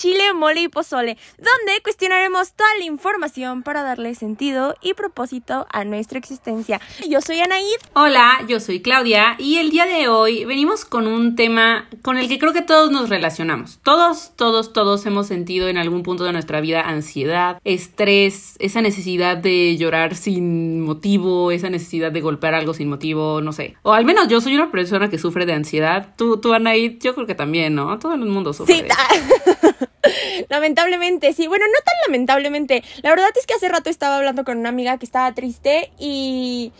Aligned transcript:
Chile, 0.00 0.32
Mole 0.32 0.62
y 0.62 0.68
Pozole, 0.68 1.18
donde 1.36 1.82
cuestionaremos 1.82 2.54
toda 2.54 2.70
la 2.78 2.86
información 2.86 3.62
para 3.62 3.82
darle 3.82 4.14
sentido 4.14 4.74
y 4.80 4.94
propósito 4.94 5.66
a 5.70 5.84
nuestra 5.84 6.18
existencia. 6.18 6.80
Yo 7.06 7.20
soy 7.20 7.40
Anaid. 7.40 7.66
Hola, 7.92 8.38
yo 8.48 8.60
soy 8.60 8.80
Claudia 8.80 9.36
y 9.38 9.58
el 9.58 9.68
día 9.68 9.84
de 9.84 10.08
hoy 10.08 10.46
venimos 10.46 10.86
con 10.86 11.06
un 11.06 11.36
tema 11.36 11.86
con 12.00 12.16
el 12.16 12.28
que 12.28 12.38
creo 12.38 12.54
que 12.54 12.62
todos 12.62 12.90
nos 12.90 13.10
relacionamos. 13.10 13.78
Todos, 13.82 14.32
todos, 14.36 14.72
todos 14.72 15.04
hemos 15.04 15.26
sentido 15.26 15.68
en 15.68 15.76
algún 15.76 16.02
punto 16.02 16.24
de 16.24 16.32
nuestra 16.32 16.62
vida 16.62 16.80
ansiedad, 16.80 17.60
estrés, 17.64 18.56
esa 18.58 18.80
necesidad 18.80 19.36
de 19.36 19.76
llorar 19.76 20.14
sin 20.14 20.80
motivo, 20.80 21.50
esa 21.50 21.68
necesidad 21.68 22.10
de 22.10 22.22
golpear 22.22 22.54
algo 22.54 22.72
sin 22.72 22.88
motivo, 22.88 23.42
no 23.42 23.52
sé. 23.52 23.76
O 23.82 23.92
al 23.92 24.06
menos 24.06 24.28
yo 24.28 24.40
soy 24.40 24.54
una 24.54 24.70
persona 24.70 25.10
que 25.10 25.18
sufre 25.18 25.44
de 25.44 25.52
ansiedad. 25.52 26.14
Tú, 26.16 26.38
tú 26.38 26.54
Anaid, 26.54 27.02
yo 27.02 27.14
creo 27.14 27.26
que 27.26 27.34
también, 27.34 27.74
¿no? 27.74 27.98
Todo 27.98 28.14
el 28.14 28.20
mundo 28.20 28.54
sufre. 28.54 28.76
Sí, 28.76 28.84
lamentablemente, 30.48 31.32
sí. 31.32 31.46
Bueno, 31.46 31.66
no 31.66 31.78
tan 31.84 31.94
lamentablemente. 32.06 32.82
La 33.02 33.10
verdad 33.10 33.28
es 33.38 33.46
que 33.46 33.54
hace 33.54 33.68
rato 33.68 33.90
estaba 33.90 34.16
hablando 34.16 34.44
con 34.44 34.58
una 34.58 34.68
amiga 34.68 34.98
que 34.98 35.06
estaba 35.06 35.32
triste 35.32 35.90
y 35.98 36.72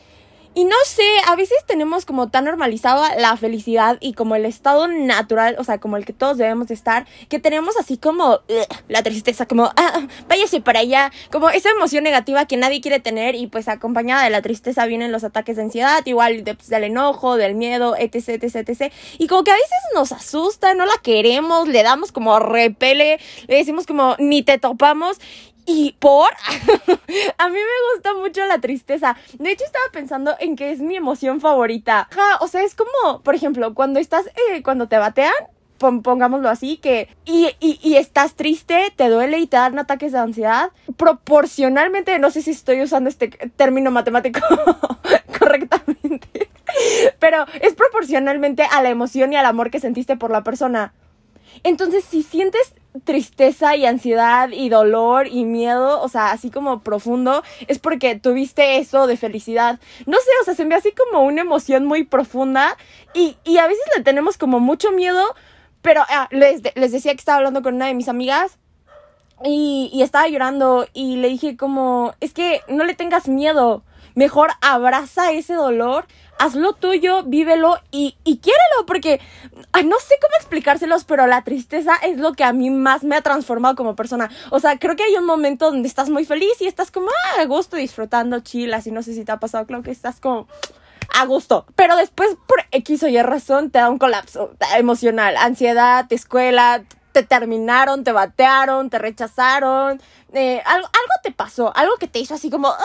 y 0.53 0.65
no 0.65 0.77
sé, 0.85 1.05
a 1.29 1.37
veces 1.37 1.59
tenemos 1.67 2.05
como 2.05 2.29
tan 2.29 2.45
normalizada 2.45 3.15
la 3.17 3.37
felicidad 3.37 3.99
y 4.01 4.15
como 4.15 4.35
el 4.35 4.45
estado 4.45 4.89
natural, 4.89 5.55
o 5.59 5.65
sea, 5.65 5.79
como 5.79 5.97
el 5.97 6.05
que 6.05 6.13
todos 6.13 6.39
debemos 6.39 6.67
de 6.67 6.75
estar, 6.75 7.07
que 7.29 7.39
tenemos 7.39 7.77
así 7.77 7.99
como 7.99 8.41
la 8.89 9.03
tristeza, 9.05 9.47
como, 9.47 9.71
ah, 9.77 10.07
váyase 10.29 10.61
para 10.61 10.81
allá, 10.81 11.13
como 11.31 11.51
esa 11.51 11.71
emoción 11.71 12.03
negativa 12.03 12.47
que 12.47 12.57
nadie 12.57 12.81
quiere 12.81 12.99
tener 12.99 13.37
y 13.37 13.47
pues 13.47 13.69
acompañada 13.69 14.25
de 14.25 14.31
la 14.31 14.43
tristeza 14.43 14.87
vienen 14.87 15.13
los 15.13 15.23
ataques 15.23 15.55
de 15.55 15.63
ansiedad, 15.63 16.05
igual 16.05 16.43
pues, 16.43 16.69
del 16.69 16.85
enojo, 16.85 17.37
del 17.37 17.55
miedo, 17.55 17.95
etc, 17.97 18.43
etc, 18.43 18.69
etc. 18.69 18.93
Y 19.19 19.29
como 19.29 19.45
que 19.45 19.53
a 19.53 19.55
veces 19.55 19.79
nos 19.95 20.11
asusta, 20.11 20.75
no 20.75 20.85
la 20.85 20.97
queremos, 21.03 21.69
le 21.69 21.85
damos 21.85 22.11
como 22.11 22.41
repele, 22.41 23.21
le 23.47 23.57
decimos 23.57 23.87
como 23.87 24.17
ni 24.19 24.43
te 24.43 24.59
topamos 24.59 25.19
y 25.73 25.97
por, 25.99 26.29
a 27.39 27.49
mí 27.49 27.55
me 27.55 27.95
gusta 27.95 28.15
mucho 28.15 28.45
la 28.47 28.59
tristeza. 28.59 29.17
De 29.39 29.53
hecho, 29.53 29.65
estaba 29.65 29.85
pensando 29.93 30.35
en 30.41 30.57
que 30.57 30.73
es 30.73 30.81
mi 30.81 30.97
emoción 30.97 31.41
favorita. 31.41 32.09
o 32.41 32.49
sea, 32.49 32.63
es 32.63 32.75
como, 32.75 33.23
por 33.23 33.35
ejemplo, 33.37 33.73
cuando 33.75 34.01
estás, 34.01 34.27
eh, 34.27 34.63
cuando 34.65 34.89
te 34.89 34.99
batean, 34.99 35.33
pongámoslo 35.79 36.49
así, 36.49 36.77
que 36.77 37.09
y, 37.25 37.55
y, 37.61 37.97
estás 37.97 38.35
triste, 38.35 38.93
te 38.97 39.09
duele 39.09 39.39
y 39.39 39.47
te 39.47 39.57
dan 39.57 39.79
ataques 39.79 40.13
de 40.13 40.19
ansiedad, 40.19 40.73
proporcionalmente, 40.97 42.19
no 42.19 42.31
sé 42.31 42.43
si 42.43 42.51
estoy 42.51 42.83
usando 42.83 43.09
este 43.09 43.29
término 43.29 43.91
matemático 43.91 44.41
correctamente, 45.39 46.51
pero 47.19 47.47
es 47.63 47.75
proporcionalmente 47.75 48.65
a 48.65 48.83
la 48.83 48.91
emoción 48.91 49.33
y 49.33 49.37
al 49.37 49.47
amor 49.47 49.71
que 49.71 49.81
sentiste 49.81 50.17
por 50.17 50.31
la 50.31 50.43
persona. 50.43 50.93
Entonces, 51.63 52.05
si 52.05 52.23
sientes 52.23 52.75
tristeza 53.05 53.77
y 53.77 53.87
ansiedad 53.87 54.51
y 54.51 54.69
dolor 54.69 55.27
y 55.29 55.45
miedo, 55.45 56.01
o 56.01 56.09
sea, 56.09 56.33
así 56.33 56.51
como 56.51 56.81
profundo, 56.81 57.43
es 57.69 57.79
porque 57.79 58.17
tuviste 58.17 58.79
eso 58.79 59.07
de 59.07 59.17
felicidad. 59.17 59.79
No 60.07 60.17
sé, 60.19 60.31
o 60.41 60.45
sea, 60.45 60.55
se 60.55 60.65
me 60.65 60.75
así 60.75 60.93
como 60.93 61.25
una 61.25 61.43
emoción 61.43 61.85
muy 61.87 62.05
profunda 62.05 62.77
y, 63.15 63.37
a 63.59 63.67
veces 63.67 63.85
le 63.97 64.03
tenemos 64.03 64.39
como 64.39 64.61
mucho 64.61 64.93
miedo, 64.93 65.23
pero 65.83 66.03
ah, 66.09 66.29
les, 66.31 66.63
les, 66.75 66.93
decía 66.93 67.13
que 67.13 67.19
estaba 67.19 67.39
hablando 67.39 67.63
con 67.63 67.75
una 67.75 67.87
de 67.87 67.95
mis 67.95 68.09
amigas 68.09 68.59
y, 69.45 69.91
y 69.93 70.03
estaba 70.03 70.29
llorando 70.29 70.87
y 70.93 71.17
le 71.17 71.29
dije 71.29 71.57
como, 71.57 72.15
es 72.21 72.35
que 72.35 72.61
no 72.69 72.85
le 72.85 72.95
tengas 72.95 73.29
miedo, 73.29 73.85
mejor 74.15 74.51
abraza 74.61 75.33
ese 75.33 75.55
dolor, 75.55 76.07
hazlo 76.41 76.73
tuyo, 76.73 77.23
vívelo 77.25 77.77
y, 77.91 78.17
y 78.25 78.39
quiérelo, 78.39 78.87
porque 78.87 79.21
no 79.85 79.97
sé 79.99 80.15
cómo 80.21 80.35
explicárselos, 80.39 81.05
pero 81.05 81.27
la 81.27 81.45
tristeza 81.45 81.93
es 82.03 82.19
lo 82.19 82.33
que 82.33 82.45
a 82.45 82.55
mí 82.55 82.71
más 82.71 83.05
me 83.05 83.15
ha 83.15 83.21
transformado 83.21 83.77
como 83.77 83.95
persona. 83.95 84.31
O 84.51 84.59
sea, 84.59 84.79
creo 84.79 84.97
que 84.97 85.03
hay 85.03 85.15
un 85.17 85.27
momento 85.27 85.71
donde 85.71 85.87
estás 85.87 86.09
muy 86.09 86.25
feliz 86.25 86.61
y 86.61 86.67
estás 86.67 86.91
como 86.91 87.09
ah, 87.09 87.43
a 87.43 87.45
gusto 87.45 87.77
disfrutando, 87.77 88.41
chilas, 88.41 88.87
y 88.87 88.91
no 88.91 89.03
sé 89.03 89.13
si 89.13 89.25
te 89.25 89.33
ha 89.33 89.39
pasado, 89.39 89.67
creo 89.67 89.83
que 89.83 89.91
estás 89.91 90.19
como 90.19 90.49
a 91.15 91.27
gusto. 91.27 91.67
Pero 91.77 91.95
después, 91.97 92.31
por 92.47 92.65
X 92.71 93.03
o 93.03 93.09
Y 93.09 93.21
razón, 93.21 93.71
te 93.71 93.79
da 93.79 93.91
un 93.91 93.99
colapso 93.99 94.55
emocional, 94.79 95.37
ansiedad, 95.37 96.11
escuela, 96.11 96.85
te 97.13 97.23
terminaron, 97.23 98.05
te 98.05 98.13
batearon, 98.13 98.91
te 98.91 98.99
rechazaron, 98.99 100.01
eh, 100.33 100.63
algo, 100.65 100.87
algo 100.87 101.13
te 101.23 101.33
pasó, 101.33 101.73
algo 101.77 101.97
que 101.97 102.09
te 102.09 102.19
hizo 102.19 102.35
así 102.35 102.51
como... 102.51 102.69
¡ah! 102.69 102.85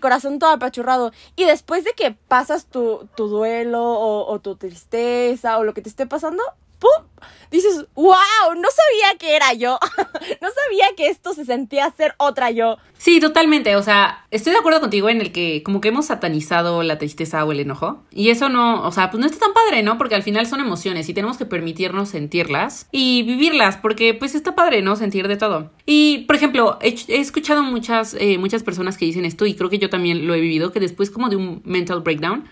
corazón 0.00 0.38
todo 0.38 0.50
apachurrado. 0.50 1.12
Y 1.36 1.44
después 1.44 1.84
de 1.84 1.92
que 1.92 2.12
pasas 2.12 2.66
tu, 2.66 3.08
tu 3.16 3.28
duelo 3.28 3.82
o, 3.82 4.30
o 4.30 4.38
tu 4.40 4.56
tristeza 4.56 5.58
o 5.58 5.64
lo 5.64 5.74
que 5.74 5.82
te 5.82 5.88
esté 5.88 6.06
pasando, 6.06 6.42
¡pum! 6.80 7.06
Dices, 7.50 7.84
wow, 7.94 8.14
no 8.56 8.68
sabía 8.70 9.18
que 9.18 9.34
era 9.34 9.52
yo. 9.54 9.78
no 10.40 10.48
sabía 10.48 10.86
que 10.96 11.08
esto 11.08 11.34
se 11.34 11.44
sentía 11.44 11.90
ser 11.96 12.14
otra 12.16 12.50
yo. 12.52 12.78
Sí, 12.96 13.18
totalmente. 13.18 13.74
O 13.74 13.82
sea, 13.82 14.24
estoy 14.30 14.52
de 14.52 14.60
acuerdo 14.60 14.80
contigo 14.80 15.08
en 15.08 15.20
el 15.20 15.32
que 15.32 15.62
como 15.64 15.80
que 15.80 15.88
hemos 15.88 16.06
satanizado 16.06 16.84
la 16.84 16.98
tristeza 16.98 17.44
o 17.44 17.50
el 17.50 17.60
enojo. 17.60 18.04
Y 18.12 18.30
eso 18.30 18.48
no, 18.48 18.86
o 18.86 18.92
sea, 18.92 19.10
pues 19.10 19.20
no 19.20 19.26
está 19.26 19.46
tan 19.46 19.52
padre, 19.52 19.82
¿no? 19.82 19.98
Porque 19.98 20.14
al 20.14 20.22
final 20.22 20.46
son 20.46 20.60
emociones 20.60 21.08
y 21.08 21.14
tenemos 21.14 21.38
que 21.38 21.44
permitirnos 21.44 22.10
sentirlas 22.10 22.86
y 22.92 23.24
vivirlas, 23.24 23.76
porque 23.76 24.14
pues 24.14 24.36
está 24.36 24.54
padre, 24.54 24.80
¿no? 24.80 24.94
Sentir 24.94 25.26
de 25.26 25.36
todo. 25.36 25.72
Y, 25.86 26.18
por 26.28 26.36
ejemplo, 26.36 26.78
he, 26.80 26.94
escuchado 27.08 27.64
muchas, 27.64 28.14
eh, 28.14 28.38
muchas 28.38 28.62
personas 28.62 28.96
que 28.96 29.06
dicen 29.06 29.24
esto 29.24 29.44
y 29.44 29.54
creo 29.54 29.70
que 29.70 29.78
yo 29.78 29.90
también 29.90 30.28
lo 30.28 30.34
he 30.34 30.40
vivido, 30.40 30.70
que 30.70 30.78
después 30.78 31.10
como 31.10 31.28
de 31.28 31.36
un 31.36 31.62
mental 31.64 32.00
breakdown, 32.00 32.48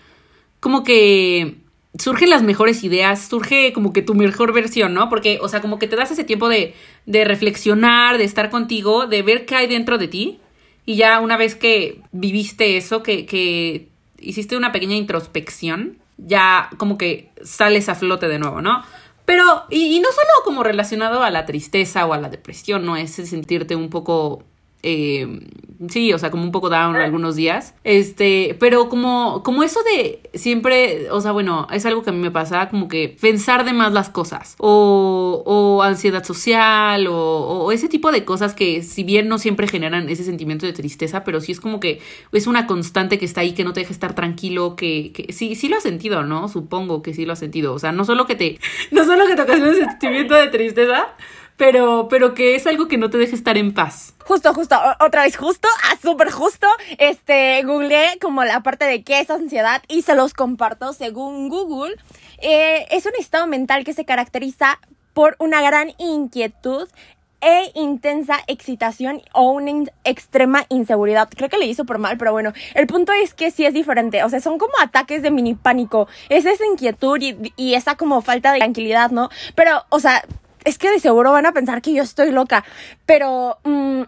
como 0.59 0.83
que 0.83 1.68
surgen 1.97 2.29
las 2.29 2.43
mejores 2.43 2.83
ideas, 2.83 3.27
surge 3.27 3.73
como 3.73 3.93
que 3.93 4.01
tu 4.01 4.13
mejor 4.13 4.53
versión, 4.53 4.93
¿no? 4.93 5.09
Porque, 5.09 5.39
o 5.41 5.49
sea, 5.49 5.61
como 5.61 5.79
que 5.79 5.87
te 5.87 5.95
das 5.95 6.11
ese 6.11 6.23
tiempo 6.23 6.47
de, 6.47 6.75
de 7.05 7.25
reflexionar, 7.25 8.17
de 8.17 8.23
estar 8.23 8.49
contigo, 8.49 9.07
de 9.07 9.21
ver 9.23 9.45
qué 9.45 9.55
hay 9.55 9.67
dentro 9.67 9.97
de 9.97 10.07
ti. 10.07 10.39
Y 10.85 10.95
ya 10.95 11.19
una 11.19 11.37
vez 11.37 11.55
que 11.55 12.01
viviste 12.11 12.77
eso, 12.77 13.03
que, 13.03 13.25
que 13.25 13.89
hiciste 14.19 14.55
una 14.55 14.71
pequeña 14.71 14.95
introspección, 14.95 15.97
ya 16.17 16.69
como 16.77 16.97
que 16.97 17.29
sales 17.43 17.89
a 17.89 17.95
flote 17.95 18.27
de 18.27 18.39
nuevo, 18.39 18.61
¿no? 18.61 18.83
Pero, 19.25 19.43
y, 19.69 19.95
y 19.95 19.99
no 19.99 20.09
solo 20.11 20.29
como 20.43 20.63
relacionado 20.63 21.23
a 21.23 21.29
la 21.29 21.45
tristeza 21.45 22.05
o 22.05 22.13
a 22.13 22.17
la 22.17 22.29
depresión, 22.29 22.85
¿no? 22.85 22.97
Es 22.97 23.11
sentirte 23.11 23.75
un 23.75 23.89
poco 23.89 24.43
eh, 24.81 25.39
sí, 25.89 26.13
o 26.13 26.19
sea, 26.19 26.31
como 26.31 26.43
un 26.43 26.51
poco 26.51 26.69
down 26.69 26.95
algunos 26.95 27.35
días. 27.35 27.73
Este, 27.83 28.55
pero 28.59 28.89
como, 28.89 29.43
como 29.43 29.63
eso 29.63 29.79
de 29.83 30.21
siempre, 30.33 31.09
o 31.11 31.21
sea, 31.21 31.31
bueno, 31.31 31.67
es 31.71 31.85
algo 31.85 32.03
que 32.03 32.09
a 32.09 32.13
mí 32.13 32.19
me 32.19 32.31
pasa, 32.31 32.69
como 32.69 32.87
que 32.87 33.15
pensar 33.19 33.65
de 33.65 33.73
más 33.73 33.93
las 33.93 34.09
cosas. 34.09 34.55
O, 34.57 35.43
o 35.45 35.81
ansiedad 35.83 36.23
social, 36.23 37.07
o, 37.07 37.15
o, 37.15 37.71
ese 37.71 37.87
tipo 37.87 38.11
de 38.11 38.25
cosas 38.25 38.53
que, 38.53 38.81
si 38.83 39.03
bien 39.03 39.27
no 39.27 39.37
siempre 39.37 39.67
generan 39.67 40.09
ese 40.09 40.23
sentimiento 40.23 40.65
de 40.65 40.73
tristeza, 40.73 41.23
pero 41.23 41.41
sí 41.41 41.51
es 41.51 41.59
como 41.59 41.79
que 41.79 42.01
es 42.31 42.47
una 42.47 42.67
constante 42.67 43.19
que 43.19 43.25
está 43.25 43.41
ahí, 43.41 43.53
que 43.53 43.63
no 43.63 43.73
te 43.73 43.81
deja 43.81 43.93
estar 43.93 44.15
tranquilo, 44.15 44.75
que, 44.75 45.11
que 45.13 45.33
sí, 45.33 45.55
sí 45.55 45.69
lo 45.69 45.77
has 45.77 45.83
sentido, 45.83 46.23
¿no? 46.23 46.47
Supongo 46.49 47.01
que 47.01 47.13
sí 47.13 47.25
lo 47.25 47.33
has 47.33 47.39
sentido. 47.39 47.73
O 47.73 47.79
sea, 47.79 47.91
no 47.91 48.05
solo 48.05 48.25
que 48.25 48.35
te, 48.35 48.59
no 48.91 49.05
solo 49.05 49.27
que 49.27 49.35
te 49.35 49.41
ocasiona 49.41 49.71
ese 49.71 49.85
sentimiento 49.85 50.35
de 50.35 50.47
tristeza 50.47 51.07
pero, 51.59 52.07
pero 52.09 52.33
que 52.33 52.55
es 52.55 52.65
algo 52.65 52.87
que 52.87 52.97
no 52.97 53.09
te 53.09 53.17
deje 53.17 53.35
estar 53.35 53.57
en 53.57 53.73
paz. 53.73 54.13
Justo, 54.25 54.53
justo, 54.53 54.79
otra 55.01 55.23
vez 55.23 55.35
justo, 55.35 55.67
ah, 55.83 55.97
súper 56.01 56.31
justo. 56.31 56.67
Este, 56.97 57.61
googleé 57.63 58.17
como 58.21 58.45
la 58.45 58.63
parte 58.63 58.85
de 58.85 59.03
qué 59.03 59.19
es 59.19 59.29
ansiedad 59.29 59.83
y 59.89 60.03
se 60.03 60.15
los 60.15 60.33
comparto 60.33 60.93
según 60.93 61.49
Google. 61.49 61.95
Eh, 62.41 62.87
es 62.91 63.05
un 63.05 63.11
estado 63.19 63.45
mental 63.45 63.83
que 63.83 63.93
se 63.93 64.05
caracteriza 64.05 64.79
por 65.13 65.35
una 65.37 65.61
gran 65.61 65.91
inquietud 65.97 66.87
e 67.41 67.71
intensa 67.75 68.37
excitación 68.47 69.21
o 69.33 69.51
una 69.51 69.91
extrema 70.05 70.65
inseguridad. 70.69 71.27
Creo 71.35 71.49
que 71.49 71.57
le 71.57 71.65
hizo 71.65 71.83
por 71.83 71.97
mal, 71.97 72.17
pero 72.17 72.31
bueno, 72.31 72.53
el 72.73 72.87
punto 72.87 73.11
es 73.11 73.33
que 73.33 73.51
sí 73.51 73.65
es 73.65 73.73
diferente. 73.73 74.23
O 74.23 74.29
sea, 74.29 74.39
son 74.39 74.59
como 74.59 74.73
ataques 74.81 75.21
de 75.21 75.29
mini 75.29 75.55
pánico. 75.55 76.07
Es 76.29 76.45
esa 76.45 76.65
inquietud 76.65 77.19
y, 77.19 77.51
y 77.57 77.73
esa 77.73 77.95
como 77.95 78.21
falta 78.21 78.53
de 78.53 78.59
tranquilidad, 78.59 79.11
¿no? 79.11 79.29
Pero, 79.55 79.83
o 79.89 79.99
sea, 79.99 80.23
es 80.69 80.77
que 80.77 80.91
de 80.91 80.99
seguro 80.99 81.31
van 81.31 81.45
a 81.45 81.51
pensar 81.51 81.81
que 81.81 81.93
yo 81.93 82.03
estoy 82.03 82.31
loca, 82.31 82.63
pero 83.05 83.57
mm, 83.63 84.03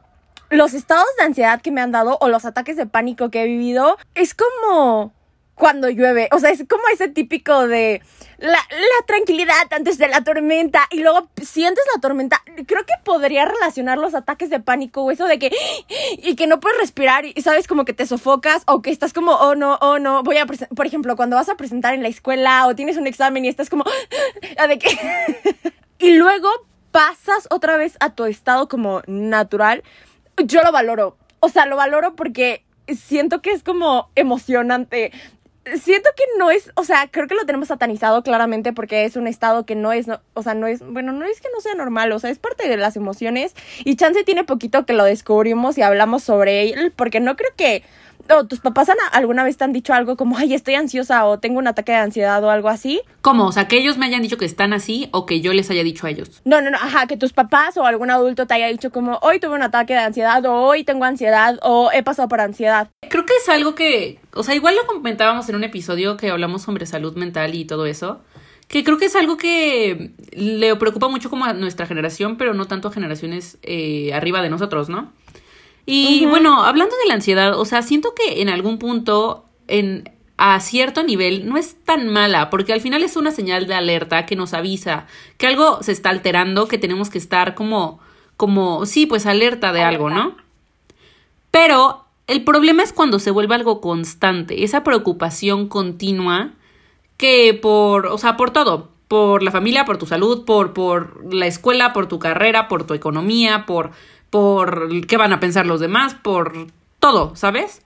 los 0.52 0.74
estados 0.74 1.08
de 1.18 1.24
ansiedad 1.24 1.62
que 1.62 1.72
me 1.72 1.82
han 1.82 1.92
dado 1.92 2.18
o 2.22 2.30
los 2.30 2.46
ataques 2.46 2.78
de 2.78 2.86
pánico 2.86 3.30
que 3.30 3.44
he 3.44 3.48
vivido 3.48 3.98
es 4.16 4.34
como 4.34 5.14
cuando 5.56 5.90
llueve, 5.90 6.28
o 6.32 6.40
sea, 6.40 6.50
es 6.50 6.64
como 6.68 6.82
ese 6.92 7.08
típico 7.08 7.68
de 7.68 8.02
la, 8.40 8.58
tranquilidad 9.06 9.72
antes 9.72 9.98
de 10.00 10.08
la 10.08 10.24
tormenta 10.24 10.88
y 10.90 11.02
luego 11.02 11.30
sientes 11.42 11.84
la 11.94 12.02
tormenta. 12.02 12.42
Creo 12.66 12.84
que 12.86 12.94
podría 13.04 13.46
relacionar 13.46 13.98
los 13.98 14.16
ataques 14.16 14.50
de 14.50 14.60
pánico 14.60 15.04
o 15.04 15.12
eso 15.12 15.26
de 15.26 15.38
que 15.38 15.52
y 16.18 16.36
que 16.36 16.48
no 16.48 16.60
puedes 16.60 16.80
respirar 16.80 17.26
y 17.26 17.40
sabes 17.42 17.68
como 17.68 17.86
que 17.86 17.94
te 17.94 18.08
sofocas 18.08 18.64
o 18.66 18.82
que 18.82 18.90
estás 18.90 19.14
como 19.14 19.34
oh 19.34 19.54
no, 19.54 19.78
oh 19.82 20.00
no, 20.00 20.24
voy 20.24 20.38
a 20.38 20.46
por 20.48 20.86
ejemplo, 20.88 21.16
cuando 21.16 21.36
vas 21.36 21.50
a 21.50 21.56
presentar 21.56 21.94
en 21.94 22.02
la 22.02 22.10
escuela 22.10 22.66
o 22.68 22.76
tienes 22.76 22.98
un 22.98 23.06
examen 23.06 23.46
y 23.46 23.50
estás 23.50 23.70
como 23.70 23.84
de 24.68 24.80
que 24.80 24.90
y 26.02 26.16
luego 26.16 26.50
pasas 26.92 27.48
otra 27.50 27.78
vez 27.78 27.96
a 28.00 28.14
tu 28.14 28.26
estado 28.26 28.68
como 28.68 29.02
natural, 29.08 29.84
yo 30.38 30.62
lo 30.64 30.72
valoro. 30.72 31.18
O 31.40 31.50
sea, 31.50 31.66
lo 31.66 31.76
valoro 31.78 32.16
porque 32.16 32.66
siento 32.88 33.42
que 33.42 33.52
es 33.52 33.64
como 33.64 34.10
emocionante. 34.16 35.12
siento 35.80 36.10
que 36.18 36.24
no 36.38 36.50
es, 36.52 36.72
o 36.76 36.84
sea, 36.84 37.08
creo 37.12 37.28
que 37.28 37.36
lo 37.36 37.46
tenemos 37.46 37.68
satanizado 37.68 38.24
claramente 38.24 38.74
porque 38.74 39.06
es 39.06 39.16
un 39.16 39.28
estado 39.28 39.66
que 39.66 39.76
no 39.76 39.94
es, 39.94 40.08
o 40.34 40.44
sea, 40.44 40.56
no 40.56 40.68
es, 40.68 40.82
bueno, 40.86 41.12
no 41.12 41.26
es 41.26 41.40
que 41.40 41.50
no 41.54 41.62
sea 41.62 41.76
normal, 41.76 42.12
o 42.12 42.20
sea, 42.20 42.32
es 42.32 42.40
parte 42.40 42.68
de 42.68 42.78
las 42.78 42.96
emociones 42.96 43.56
y 43.86 43.96
chance 43.96 44.24
tiene 44.24 44.44
poquito 44.44 44.86
que 44.86 44.94
lo 44.94 45.06
descubrimos 45.06 45.78
y 45.78 45.84
hablamos 45.84 46.24
sobre 46.24 46.64
él, 46.70 46.92
porque 46.96 47.20
no 47.20 47.36
creo 47.36 47.52
que 47.56 47.84
o 48.30 48.46
tus 48.46 48.60
papás 48.60 48.90
han, 48.90 48.98
alguna 49.12 49.44
vez 49.44 49.58
te 49.58 49.64
han 49.64 49.74
dicho 49.74 49.94
algo 49.94 50.16
como, 50.16 50.38
ay, 50.38 50.54
estoy 50.54 50.76
ansiosa 50.76 51.26
o 51.26 51.40
tengo 51.40 51.60
un 51.60 51.68
ataque 51.68 51.92
de 51.92 52.00
ansiedad 52.00 52.44
o 52.44 52.50
algo 52.50 52.70
así. 52.70 53.02
¿Cómo? 53.22 53.46
O 53.46 53.52
sea, 53.52 53.68
que 53.68 53.78
ellos 53.78 53.98
me 53.98 54.06
hayan 54.06 54.22
dicho 54.22 54.38
que 54.38 54.46
están 54.46 54.74
así 54.74 55.10
o 55.12 55.26
que 55.26 55.42
yo 55.42 55.54
les 55.54 55.70
haya 55.70 55.84
dicho 55.84 56.08
a 56.08 56.10
ellos. 56.10 56.42
No, 56.46 56.62
no, 56.62 56.70
no, 56.70 56.78
ajá, 56.78 57.08
que 57.08 57.18
tus 57.18 57.34
papás 57.34 57.78
o 57.78 57.86
algún 57.86 58.12
adulto 58.12 58.48
te 58.48 58.54
haya 58.54 58.68
dicho 58.68 58.92
como, 58.92 59.20
hoy 59.22 59.40
tuve 59.40 59.56
un 59.56 59.64
ataque 59.64 59.94
de 59.94 60.00
ansiedad 60.00 60.46
o 60.46 60.54
hoy 60.54 60.84
tengo 60.84 61.06
ansiedad 61.06 61.60
o 61.62 61.92
he 61.92 62.04
pasado 62.04 62.28
por 62.28 62.42
ansiedad. 62.42 62.90
Creo 63.10 63.26
que 63.26 63.34
es 63.36 63.50
algo 63.50 63.76
que, 63.76 64.20
o 64.34 64.44
sea, 64.44 64.56
igual 64.56 64.76
lo 64.76 64.86
comentábamos 64.86 65.48
en 65.50 65.56
un 65.56 65.64
episodio 65.64 66.18
que 66.18 66.30
hablamos 66.30 66.64
sobre 66.64 66.86
salud 66.86 67.16
mental 67.16 67.56
y 67.56 67.66
todo 67.66 67.86
eso 67.86 68.22
que 68.72 68.86
creo 68.86 68.98
que 68.98 69.06
es 69.06 69.16
algo 69.18 69.36
que 69.36 70.12
le 70.32 70.76
preocupa 70.78 71.10
mucho 71.10 71.30
como 71.30 71.44
a 71.44 71.52
nuestra 71.52 71.86
generación, 71.86 72.38
pero 72.38 72.54
no 72.54 72.68
tanto 72.68 72.88
a 72.88 72.92
generaciones 72.92 73.58
eh, 73.64 74.14
arriba 74.14 74.42
de 74.42 74.50
nosotros, 74.50 74.88
¿no? 74.88 75.12
Y 75.86 76.26
bueno, 76.26 76.64
hablando 76.64 76.96
de 76.98 77.08
la 77.08 77.16
ansiedad, 77.16 77.60
o 77.60 77.66
sea, 77.66 77.82
siento 77.82 78.14
que 78.14 78.42
en 78.42 78.50
algún 78.50 78.78
punto, 78.78 79.46
en, 79.68 80.10
a 80.38 80.60
cierto 80.60 81.04
nivel, 81.04 81.48
no 81.48 81.58
es 81.58 81.76
tan 81.84 82.08
mala, 82.08 82.50
porque 82.50 82.74
al 82.74 82.82
final 82.82 83.04
es 83.04 83.16
una 83.16 83.32
señal 83.32 83.68
de 83.68 83.74
alerta 83.74 84.26
que 84.26 84.36
nos 84.36 84.54
avisa 84.54 85.08
que 85.38 85.48
algo 85.48 85.84
se 85.84 85.92
está 85.92 86.10
alterando, 86.10 86.68
que 86.68 86.78
tenemos 86.78 87.10
que 87.10 87.18
estar 87.18 87.56
como, 87.56 88.00
como, 88.38 88.86
sí, 88.86 89.06
pues 89.06 89.26
alerta 89.26 89.74
de 89.74 89.84
algo, 89.84 90.10
¿no? 90.10 90.36
Pero 91.52 92.06
el 92.28 92.44
problema 92.44 92.84
es 92.84 92.94
cuando 92.94 93.20
se 93.20 93.32
vuelve 93.32 93.56
algo 93.56 93.82
constante, 93.82 94.64
esa 94.64 94.84
preocupación 94.84 95.68
continua 95.68 96.54
que 97.18 97.54
por, 97.54 98.08
o 98.08 98.18
sea, 98.18 98.38
por 98.38 98.52
todo, 98.52 98.90
por 99.08 99.44
la 99.44 99.52
familia, 99.52 99.86
por 99.86 99.98
tu 99.98 100.06
salud, 100.06 100.46
por, 100.46 100.74
por 100.74 101.34
la 101.34 101.46
escuela, 101.46 101.92
por 101.92 102.08
tu 102.08 102.18
carrera, 102.18 102.68
por 102.68 102.88
tu 102.88 102.94
economía, 102.94 103.66
por 103.66 103.92
por 104.32 105.06
qué 105.06 105.18
van 105.18 105.34
a 105.34 105.40
pensar 105.40 105.68
los 105.68 105.80
demás, 105.80 106.16
por 106.16 106.68
todo, 107.00 107.36
¿sabes? 107.36 107.84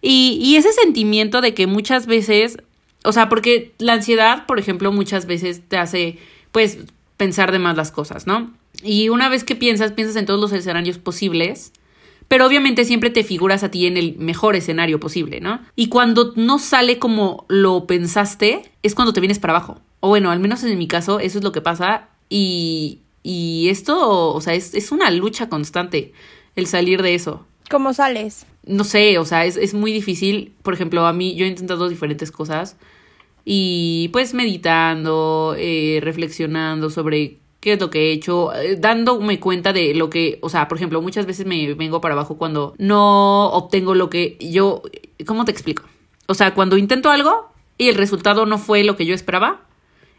Y, 0.00 0.38
y 0.42 0.56
ese 0.56 0.72
sentimiento 0.72 1.40
de 1.40 1.54
que 1.54 1.68
muchas 1.68 2.06
veces, 2.06 2.58
o 3.04 3.12
sea, 3.12 3.28
porque 3.28 3.72
la 3.78 3.92
ansiedad, 3.92 4.46
por 4.46 4.58
ejemplo, 4.58 4.90
muchas 4.90 5.26
veces 5.26 5.62
te 5.68 5.76
hace, 5.76 6.18
pues, 6.50 6.78
pensar 7.16 7.52
de 7.52 7.60
más 7.60 7.76
las 7.76 7.92
cosas, 7.92 8.26
¿no? 8.26 8.52
Y 8.82 9.10
una 9.10 9.28
vez 9.28 9.44
que 9.44 9.54
piensas, 9.54 9.92
piensas 9.92 10.16
en 10.16 10.26
todos 10.26 10.40
los 10.40 10.52
escenarios 10.52 10.98
posibles, 10.98 11.72
pero 12.26 12.46
obviamente 12.46 12.84
siempre 12.84 13.10
te 13.10 13.24
figuras 13.24 13.62
a 13.62 13.70
ti 13.70 13.86
en 13.86 13.96
el 13.96 14.16
mejor 14.16 14.56
escenario 14.56 14.98
posible, 14.98 15.40
¿no? 15.40 15.60
Y 15.76 15.88
cuando 15.88 16.32
no 16.34 16.58
sale 16.58 16.98
como 16.98 17.44
lo 17.48 17.86
pensaste, 17.86 18.62
es 18.82 18.94
cuando 18.94 19.12
te 19.12 19.20
vienes 19.20 19.38
para 19.38 19.54
abajo. 19.54 19.80
O 20.00 20.08
bueno, 20.08 20.30
al 20.30 20.40
menos 20.40 20.64
en 20.64 20.78
mi 20.78 20.88
caso, 20.88 21.20
eso 21.20 21.38
es 21.38 21.44
lo 21.44 21.52
que 21.52 21.60
pasa 21.60 22.08
y, 22.30 23.00
y 23.22 23.68
esto, 23.68 24.32
o 24.32 24.40
sea, 24.40 24.54
es, 24.54 24.74
es 24.74 24.92
una 24.92 25.10
lucha 25.10 25.48
constante 25.48 26.12
el 26.56 26.66
salir 26.66 27.02
de 27.02 27.14
eso. 27.14 27.46
¿Cómo 27.70 27.94
sales? 27.94 28.46
No 28.64 28.84
sé, 28.84 29.18
o 29.18 29.24
sea, 29.24 29.44
es, 29.44 29.56
es 29.56 29.74
muy 29.74 29.92
difícil. 29.92 30.52
Por 30.62 30.74
ejemplo, 30.74 31.06
a 31.06 31.12
mí 31.12 31.34
yo 31.34 31.44
he 31.44 31.48
intentado 31.48 31.88
diferentes 31.88 32.30
cosas 32.30 32.76
y 33.44 34.08
pues 34.12 34.34
meditando, 34.34 35.54
eh, 35.58 36.00
reflexionando 36.02 36.90
sobre 36.90 37.38
qué 37.60 37.74
es 37.74 37.80
lo 37.80 37.90
que 37.90 38.10
he 38.10 38.12
hecho, 38.12 38.52
eh, 38.54 38.76
dándome 38.76 39.40
cuenta 39.40 39.72
de 39.72 39.94
lo 39.94 40.10
que, 40.10 40.38
o 40.42 40.48
sea, 40.48 40.68
por 40.68 40.78
ejemplo, 40.78 41.00
muchas 41.00 41.26
veces 41.26 41.46
me 41.46 41.74
vengo 41.74 42.00
para 42.00 42.14
abajo 42.14 42.36
cuando 42.36 42.74
no 42.78 43.46
obtengo 43.50 43.94
lo 43.94 44.10
que 44.10 44.36
yo, 44.40 44.82
¿cómo 45.26 45.44
te 45.44 45.52
explico? 45.52 45.84
O 46.26 46.34
sea, 46.34 46.54
cuando 46.54 46.76
intento 46.76 47.10
algo 47.10 47.52
y 47.78 47.88
el 47.88 47.94
resultado 47.94 48.46
no 48.46 48.58
fue 48.58 48.84
lo 48.84 48.96
que 48.96 49.06
yo 49.06 49.14
esperaba, 49.14 49.62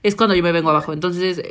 es 0.03 0.15
cuando 0.15 0.35
yo 0.35 0.43
me 0.43 0.51
vengo 0.51 0.69
abajo. 0.69 0.93
Entonces, 0.93 1.41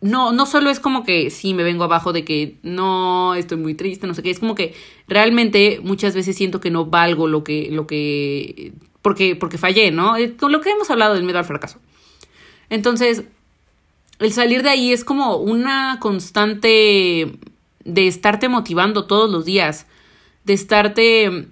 no, 0.00 0.32
no 0.32 0.46
solo 0.46 0.70
es 0.70 0.80
como 0.80 1.04
que 1.04 1.30
sí 1.30 1.52
me 1.52 1.62
vengo 1.62 1.84
abajo 1.84 2.12
de 2.12 2.24
que 2.24 2.56
no 2.62 3.34
estoy 3.34 3.58
muy 3.58 3.74
triste, 3.74 4.06
no 4.06 4.14
sé 4.14 4.22
qué, 4.22 4.30
es 4.30 4.38
como 4.38 4.54
que 4.54 4.74
realmente 5.06 5.80
muchas 5.82 6.14
veces 6.14 6.36
siento 6.36 6.60
que 6.60 6.70
no 6.70 6.86
valgo 6.86 7.28
lo 7.28 7.44
que, 7.44 7.68
lo 7.70 7.86
que, 7.86 8.72
porque, 9.02 9.36
porque 9.36 9.58
fallé, 9.58 9.90
¿no? 9.90 10.16
Eh, 10.16 10.36
con 10.36 10.52
lo 10.52 10.60
que 10.60 10.70
hemos 10.70 10.90
hablado 10.90 11.14
del 11.14 11.24
miedo 11.24 11.38
al 11.38 11.44
fracaso. 11.44 11.78
Entonces, 12.70 13.24
el 14.20 14.32
salir 14.32 14.62
de 14.62 14.70
ahí 14.70 14.92
es 14.92 15.04
como 15.04 15.36
una 15.36 15.98
constante 16.00 17.32
de 17.84 18.06
estarte 18.06 18.48
motivando 18.48 19.06
todos 19.06 19.30
los 19.30 19.44
días, 19.44 19.86
de 20.44 20.54
estarte 20.54 21.48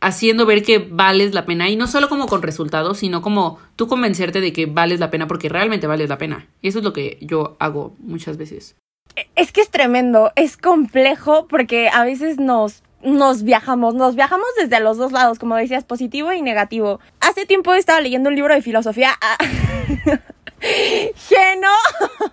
haciendo 0.00 0.46
ver 0.46 0.62
que 0.62 0.78
vales 0.78 1.34
la 1.34 1.46
pena 1.46 1.68
y 1.68 1.76
no 1.76 1.86
solo 1.86 2.08
como 2.08 2.26
con 2.26 2.42
resultados, 2.42 2.98
sino 2.98 3.22
como 3.22 3.58
tú 3.76 3.86
convencerte 3.86 4.40
de 4.40 4.52
que 4.52 4.66
vales 4.66 5.00
la 5.00 5.10
pena 5.10 5.26
porque 5.26 5.48
realmente 5.48 5.86
vales 5.86 6.08
la 6.08 6.18
pena. 6.18 6.46
Y 6.62 6.68
eso 6.68 6.78
es 6.78 6.84
lo 6.84 6.92
que 6.92 7.18
yo 7.20 7.56
hago 7.58 7.94
muchas 7.98 8.36
veces. 8.36 8.76
Es 9.34 9.52
que 9.52 9.62
es 9.62 9.70
tremendo, 9.70 10.32
es 10.36 10.56
complejo 10.56 11.46
porque 11.48 11.88
a 11.88 12.04
veces 12.04 12.38
nos 12.38 12.82
nos 13.02 13.44
viajamos, 13.44 13.94
nos 13.94 14.16
viajamos 14.16 14.46
desde 14.58 14.80
los 14.80 14.96
dos 14.96 15.12
lados, 15.12 15.38
como 15.38 15.54
decías, 15.54 15.84
positivo 15.84 16.32
y 16.32 16.42
negativo. 16.42 16.98
Hace 17.20 17.46
tiempo 17.46 17.72
estaba 17.74 18.00
leyendo 18.00 18.30
un 18.30 18.34
libro 18.34 18.52
de 18.52 18.62
filosofía. 18.62 19.12
Ah, 19.20 19.36
Geno. 20.60 21.68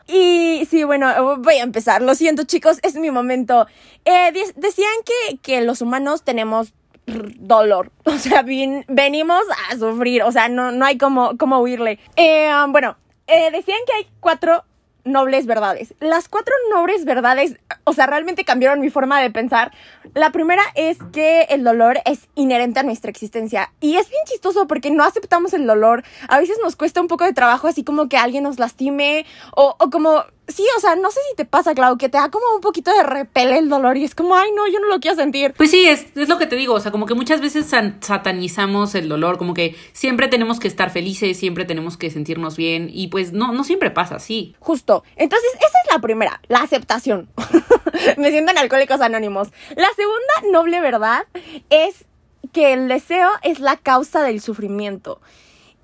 Y 0.07 0.65
sí, 0.69 0.83
bueno, 0.83 1.37
voy 1.39 1.55
a 1.55 1.63
empezar. 1.63 2.01
Lo 2.01 2.15
siento, 2.15 2.43
chicos, 2.43 2.79
es 2.81 2.95
mi 2.95 3.11
momento. 3.11 3.67
Eh, 4.05 4.31
decían 4.55 4.93
que, 5.05 5.37
que 5.37 5.61
los 5.61 5.81
humanos 5.81 6.23
tenemos 6.23 6.73
dolor. 7.05 7.91
O 8.05 8.17
sea, 8.17 8.43
venimos 8.43 9.41
a 9.69 9.77
sufrir. 9.77 10.23
O 10.23 10.31
sea, 10.31 10.47
no, 10.47 10.71
no 10.71 10.85
hay 10.85 10.97
como, 10.97 11.37
como 11.37 11.59
huirle. 11.59 11.99
Eh, 12.15 12.51
bueno, 12.69 12.95
eh, 13.27 13.49
decían 13.51 13.79
que 13.87 13.93
hay 13.93 14.07
cuatro 14.19 14.63
nobles 15.05 15.45
verdades. 15.45 15.93
Las 15.99 16.29
cuatro 16.29 16.53
nobles 16.71 17.05
verdades, 17.05 17.57
o 17.83 17.93
sea, 17.93 18.07
realmente 18.07 18.45
cambiaron 18.45 18.79
mi 18.79 18.89
forma 18.89 19.19
de 19.21 19.31
pensar. 19.31 19.71
La 20.13 20.31
primera 20.31 20.63
es 20.75 20.97
que 21.11 21.43
el 21.49 21.63
dolor 21.63 21.99
es 22.05 22.27
inherente 22.35 22.79
a 22.79 22.83
nuestra 22.83 23.09
existencia. 23.09 23.71
Y 23.79 23.97
es 23.97 24.09
bien 24.09 24.21
chistoso 24.25 24.67
porque 24.67 24.91
no 24.91 25.03
aceptamos 25.03 25.53
el 25.53 25.67
dolor. 25.67 26.03
A 26.27 26.39
veces 26.39 26.57
nos 26.61 26.75
cuesta 26.75 27.01
un 27.01 27.07
poco 27.07 27.25
de 27.25 27.33
trabajo, 27.33 27.67
así 27.67 27.83
como 27.83 28.07
que 28.07 28.17
alguien 28.17 28.43
nos 28.43 28.59
lastime 28.59 29.25
o, 29.55 29.75
o 29.77 29.89
como 29.89 30.23
Sí, 30.47 30.65
o 30.77 30.79
sea, 30.81 30.95
no 30.95 31.09
sé 31.09 31.19
si 31.29 31.35
te 31.37 31.45
pasa, 31.45 31.73
Clau, 31.73 31.97
que 31.97 32.09
te 32.09 32.17
da 32.17 32.29
como 32.29 32.45
un 32.53 32.61
poquito 32.61 32.91
de 32.93 33.03
repele 33.03 33.57
el 33.57 33.69
dolor 33.69 33.95
y 33.95 34.03
es 34.03 34.13
como, 34.13 34.35
ay, 34.35 34.51
no, 34.53 34.67
yo 34.67 34.79
no 34.79 34.87
lo 34.87 34.99
quiero 34.99 35.15
sentir. 35.15 35.53
Pues 35.55 35.71
sí, 35.71 35.87
es, 35.87 36.07
es 36.15 36.27
lo 36.27 36.37
que 36.37 36.47
te 36.47 36.57
digo, 36.57 36.73
o 36.73 36.79
sea, 36.81 36.91
como 36.91 37.05
que 37.05 37.13
muchas 37.13 37.39
veces 37.39 37.65
satanizamos 37.65 38.93
el 38.95 39.07
dolor, 39.07 39.37
como 39.37 39.53
que 39.53 39.75
siempre 39.93 40.27
tenemos 40.27 40.59
que 40.59 40.67
estar 40.67 40.89
felices, 40.89 41.37
siempre 41.37 41.63
tenemos 41.63 41.95
que 41.95 42.11
sentirnos 42.11 42.57
bien 42.57 42.89
y 42.91 43.07
pues 43.07 43.31
no, 43.31 43.53
no 43.53 43.63
siempre 43.63 43.89
pasa 43.89 44.15
así. 44.15 44.55
Justo. 44.59 45.03
Entonces, 45.15 45.49
esa 45.55 45.77
es 45.85 45.93
la 45.93 45.99
primera, 45.99 46.41
la 46.49 46.59
aceptación. 46.59 47.29
Me 48.17 48.31
siento 48.31 48.51
en 48.51 48.57
Alcohólicos 48.57 48.99
Anónimos. 48.99 49.49
La 49.77 49.89
segunda 49.95 50.51
noble 50.51 50.81
verdad 50.81 51.25
es 51.69 52.05
que 52.51 52.73
el 52.73 52.89
deseo 52.89 53.29
es 53.43 53.59
la 53.59 53.77
causa 53.77 54.23
del 54.23 54.41
sufrimiento. 54.41 55.21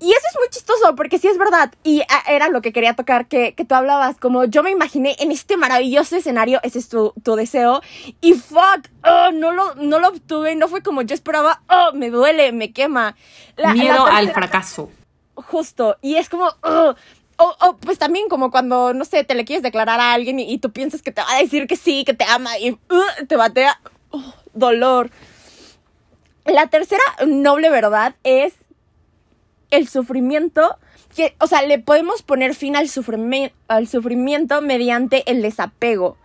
Y 0.00 0.10
eso 0.12 0.26
es 0.30 0.36
muy 0.38 0.48
chistoso, 0.48 0.96
porque 0.96 1.18
sí 1.18 1.28
es 1.28 1.36
verdad. 1.36 1.72
Y 1.84 2.00
ah, 2.08 2.22
era 2.28 2.48
lo 2.48 2.62
que 2.62 2.72
quería 2.72 2.94
tocar, 2.94 3.28
que, 3.28 3.54
que, 3.54 3.66
tú 3.66 3.74
hablabas, 3.74 4.16
como 4.16 4.44
yo 4.44 4.62
me 4.62 4.70
imaginé 4.70 5.14
en 5.18 5.30
este 5.30 5.58
maravilloso 5.58 6.16
escenario, 6.16 6.58
ese 6.62 6.78
es 6.78 6.88
tu, 6.88 7.12
tu 7.22 7.36
deseo. 7.36 7.82
Y 8.22 8.32
fuck, 8.32 8.88
oh, 9.04 9.30
no, 9.32 9.52
lo, 9.52 9.74
no 9.74 9.98
lo 9.98 10.08
obtuve, 10.08 10.56
no 10.56 10.68
fue 10.68 10.82
como 10.82 11.02
yo 11.02 11.14
esperaba, 11.14 11.62
oh, 11.68 11.92
me 11.92 12.08
duele, 12.08 12.52
me 12.52 12.72
quema. 12.72 13.14
Miedo 13.74 14.06
al 14.06 14.32
fracaso. 14.32 14.90
Justo, 15.34 15.98
y 16.00 16.16
es 16.16 16.30
como, 16.30 16.50
oh, 16.62 16.94
o, 17.36 17.76
pues 17.76 17.98
también 17.98 18.28
como 18.28 18.50
cuando, 18.50 18.92
no 18.94 19.04
sé, 19.04 19.24
te 19.24 19.34
le 19.34 19.44
quieres 19.44 19.62
declarar 19.62 20.00
a 20.00 20.12
alguien 20.12 20.38
y, 20.40 20.58
tú 20.58 20.72
piensas 20.72 21.02
que 21.02 21.12
te 21.12 21.22
va 21.22 21.32
a 21.32 21.38
decir 21.38 21.66
que 21.66 21.76
sí, 21.76 22.04
que 22.04 22.14
te 22.14 22.24
ama 22.24 22.58
y 22.58 22.72
uh, 22.72 23.26
te 23.26 23.36
batea. 23.36 23.80
Oh, 24.10 24.34
dolor. 24.52 25.10
La 26.44 26.66
tercera 26.68 27.02
noble 27.26 27.70
verdad 27.70 28.14
es 28.24 28.54
el 29.70 29.88
sufrimiento, 29.88 30.78
que, 31.14 31.34
o 31.40 31.46
sea, 31.46 31.62
le 31.62 31.78
podemos 31.78 32.22
poner 32.22 32.54
fin 32.54 32.76
al, 32.76 32.88
al 33.68 33.88
sufrimiento 33.88 34.60
mediante 34.60 35.30
el 35.30 35.42
desapego. 35.42 36.16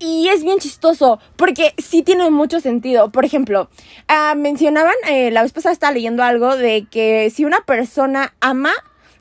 Y 0.00 0.28
es 0.28 0.44
bien 0.44 0.60
chistoso, 0.60 1.18
porque 1.36 1.74
sí 1.78 2.02
tiene 2.02 2.30
mucho 2.30 2.60
sentido. 2.60 3.10
Por 3.10 3.24
ejemplo, 3.24 3.68
ah, 4.06 4.34
mencionaban, 4.36 4.94
eh, 5.08 5.32
la 5.32 5.42
vez 5.42 5.52
pasada 5.52 5.72
estaba 5.72 5.92
leyendo 5.92 6.22
algo 6.22 6.56
de 6.56 6.86
que 6.88 7.30
si 7.30 7.44
una 7.44 7.60
persona 7.62 8.32
ama, 8.40 8.72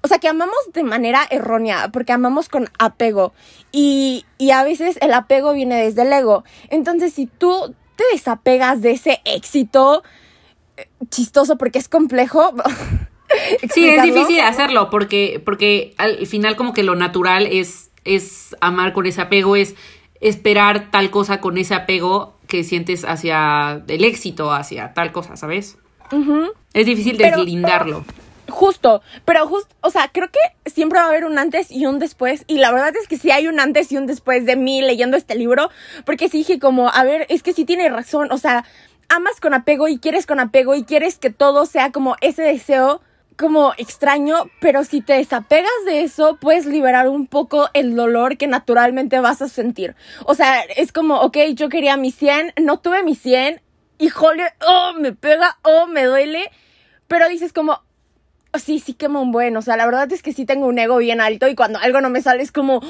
o 0.01 0.07
sea, 0.07 0.19
que 0.19 0.27
amamos 0.27 0.55
de 0.73 0.83
manera 0.83 1.21
errónea, 1.31 1.89
porque 1.91 2.13
amamos 2.13 2.47
con 2.47 2.69
apego. 2.77 3.33
Y, 3.71 4.25
y 4.37 4.51
a 4.51 4.63
veces 4.63 4.97
el 5.01 5.13
apego 5.13 5.53
viene 5.53 5.83
desde 5.83 6.03
el 6.03 6.13
ego. 6.13 6.43
Entonces, 6.69 7.11
si 7.11 7.25
tú 7.25 7.73
te 7.95 8.03
desapegas 8.11 8.81
de 8.81 8.91
ese 8.91 9.19
éxito, 9.25 10.03
eh, 10.77 10.87
chistoso 11.09 11.57
porque 11.57 11.79
es 11.79 11.89
complejo, 11.89 12.53
Sí, 13.73 13.87
es 13.87 14.03
difícil 14.03 14.39
hacerlo 14.39 14.89
porque, 14.89 15.41
porque 15.43 15.93
al 15.97 16.25
final 16.27 16.55
como 16.55 16.73
que 16.73 16.83
lo 16.83 16.95
natural 16.95 17.47
es, 17.47 17.91
es 18.05 18.55
amar 18.61 18.93
con 18.93 19.05
ese 19.05 19.21
apego, 19.21 19.55
es 19.55 19.75
esperar 20.21 20.89
tal 20.91 21.09
cosa 21.09 21.41
con 21.41 21.57
ese 21.57 21.75
apego 21.75 22.35
que 22.47 22.63
sientes 22.63 23.03
hacia 23.05 23.83
el 23.87 24.05
éxito, 24.05 24.51
hacia 24.51 24.93
tal 24.93 25.11
cosa, 25.11 25.35
¿sabes? 25.35 25.77
Es 26.73 26.85
difícil 26.85 27.17
deslindarlo. 27.17 28.05
Justo, 28.49 29.01
pero 29.25 29.45
justo, 29.45 29.75
o 29.81 29.89
sea, 29.89 30.09
creo 30.11 30.29
que 30.29 30.69
siempre 30.69 30.99
va 30.99 31.05
a 31.05 31.09
haber 31.09 31.25
un 31.25 31.37
antes 31.37 31.69
y 31.69 31.85
un 31.85 31.99
después. 31.99 32.45
Y 32.47 32.59
la 32.59 32.71
verdad 32.71 32.93
es 32.99 33.07
que 33.07 33.17
sí 33.17 33.29
hay 33.29 33.47
un 33.47 33.59
antes 33.59 33.91
y 33.91 33.97
un 33.97 34.07
después 34.07 34.45
de 34.45 34.55
mí 34.55 34.81
leyendo 34.81 35.17
este 35.17 35.35
libro. 35.35 35.69
Porque 36.05 36.29
sí 36.29 36.39
dije 36.39 36.57
como, 36.57 36.89
a 36.89 37.03
ver, 37.03 37.25
es 37.29 37.43
que 37.43 37.51
sí 37.51 37.65
tiene 37.65 37.89
razón. 37.89 38.31
O 38.31 38.37
sea, 38.37 38.63
amas 39.09 39.41
con 39.41 39.53
apego 39.53 39.89
y 39.89 39.99
quieres 39.99 40.25
con 40.25 40.39
apego 40.39 40.75
y 40.75 40.83
quieres 40.83 41.19
que 41.19 41.29
todo 41.29 41.65
sea 41.65 41.91
como 41.91 42.15
ese 42.21 42.41
deseo 42.41 43.01
como 43.37 43.73
extraño, 43.77 44.49
pero 44.59 44.83
si 44.83 45.01
te 45.01 45.13
desapegas 45.13 45.71
de 45.85 46.01
eso, 46.01 46.37
puedes 46.41 46.65
liberar 46.65 47.07
un 47.07 47.27
poco 47.27 47.69
el 47.73 47.95
dolor 47.95 48.37
que 48.37 48.47
naturalmente 48.47 49.19
vas 49.19 49.41
a 49.41 49.47
sentir. 49.47 49.95
O 50.25 50.33
sea, 50.33 50.61
es 50.61 50.91
como, 50.91 51.21
ok, 51.21 51.37
yo 51.53 51.69
quería 51.69 51.97
mi 51.97 52.11
100, 52.11 52.53
no 52.61 52.79
tuve 52.79 53.03
mi 53.03 53.15
100, 53.15 53.61
híjole, 53.99 54.43
oh, 54.67 54.93
me 54.99 55.13
pega, 55.13 55.57
oh, 55.63 55.87
me 55.87 56.05
duele, 56.05 56.51
pero 57.07 57.29
dices 57.29 57.53
como, 57.53 57.83
sí, 58.55 58.79
sí 58.79 58.93
quema 58.93 59.19
un 59.19 59.31
buen. 59.31 59.55
O 59.57 59.61
sea, 59.61 59.77
la 59.77 59.85
verdad 59.85 60.11
es 60.11 60.21
que 60.21 60.33
sí 60.33 60.45
tengo 60.45 60.67
un 60.67 60.79
ego 60.79 60.97
bien 60.97 61.21
alto 61.21 61.47
y 61.47 61.55
cuando 61.55 61.79
algo 61.79 62.01
no 62.01 62.09
me 62.09 62.21
sale 62.21 62.43
es 62.43 62.51
como. 62.51 62.81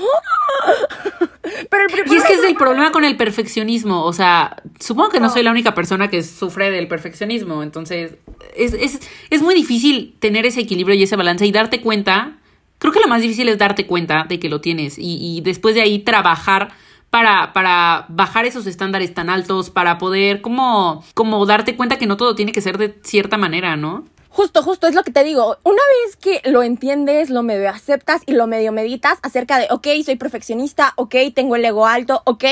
Pero 1.69 1.83
el 1.83 2.11
y 2.11 2.15
es 2.15 2.23
que 2.23 2.33
es 2.33 2.43
el 2.43 2.55
problema 2.55 2.91
con 2.91 3.03
el 3.03 3.15
perfeccionismo. 3.17 4.03
O 4.03 4.13
sea, 4.13 4.57
supongo 4.79 5.09
que 5.09 5.19
no, 5.19 5.29
soy 5.29 5.43
la 5.43 5.51
única 5.51 5.73
persona 5.73 6.09
que 6.09 6.23
sufre 6.23 6.71
del 6.71 6.87
perfeccionismo. 6.87 7.63
Entonces, 7.63 8.15
es, 8.55 8.73
es, 8.73 8.99
es 9.29 9.41
muy 9.41 9.55
difícil 9.55 10.15
tener 10.19 10.45
ese 10.45 10.61
equilibrio 10.61 10.95
y 10.95 11.03
ese 11.03 11.15
balance 11.15 11.45
y 11.45 11.51
darte 11.51 11.81
cuenta. 11.81 12.37
Creo 12.79 12.93
que 12.93 12.99
lo 12.99 13.07
más 13.07 13.21
difícil 13.21 13.49
es 13.49 13.57
darte 13.57 13.87
cuenta 13.87 14.25
de 14.27 14.39
que 14.39 14.49
lo 14.49 14.61
tienes 14.61 14.99
y, 14.99 15.17
y 15.19 15.41
después 15.41 15.73
de 15.73 15.81
ahí 15.81 15.99
trabajar 15.99 16.73
para, 17.09 17.53
para 17.53 18.05
bajar 18.09 18.45
esos 18.45 18.67
estándares 18.67 19.13
tan 19.13 19.29
altos, 19.29 19.69
para 19.69 19.97
poder 19.97 20.41
como, 20.41 21.03
como 21.13 21.45
darte 21.45 21.75
cuenta 21.75 21.97
que 21.97 22.05
no 22.05 22.17
todo 22.17 22.35
tiene 22.35 22.51
que 22.51 22.61
ser 22.61 22.77
de 22.77 22.99
cierta 23.03 23.37
manera, 23.37 23.75
¿no? 23.77 24.05
Justo, 24.37 24.61
justo, 24.61 24.85
es 24.85 24.93
lo 24.93 25.01
que 25.01 25.11
te 25.11 25.23
digo. 25.23 25.57
Una 25.63 25.81
vez 26.05 26.15
que 26.15 26.47
lo 26.47 26.61
entiendes, 26.61 27.31
lo 27.31 27.41
medio 27.41 27.71
aceptas 27.71 28.21
y 28.27 28.33
lo 28.33 28.45
medio 28.45 28.71
meditas 28.71 29.17
acerca 29.23 29.57
de, 29.57 29.65
ok, 29.71 29.87
soy 30.05 30.15
perfeccionista, 30.15 30.93
ok, 30.95 31.15
tengo 31.33 31.55
el 31.55 31.65
ego 31.65 31.87
alto, 31.87 32.21
ok, 32.23 32.43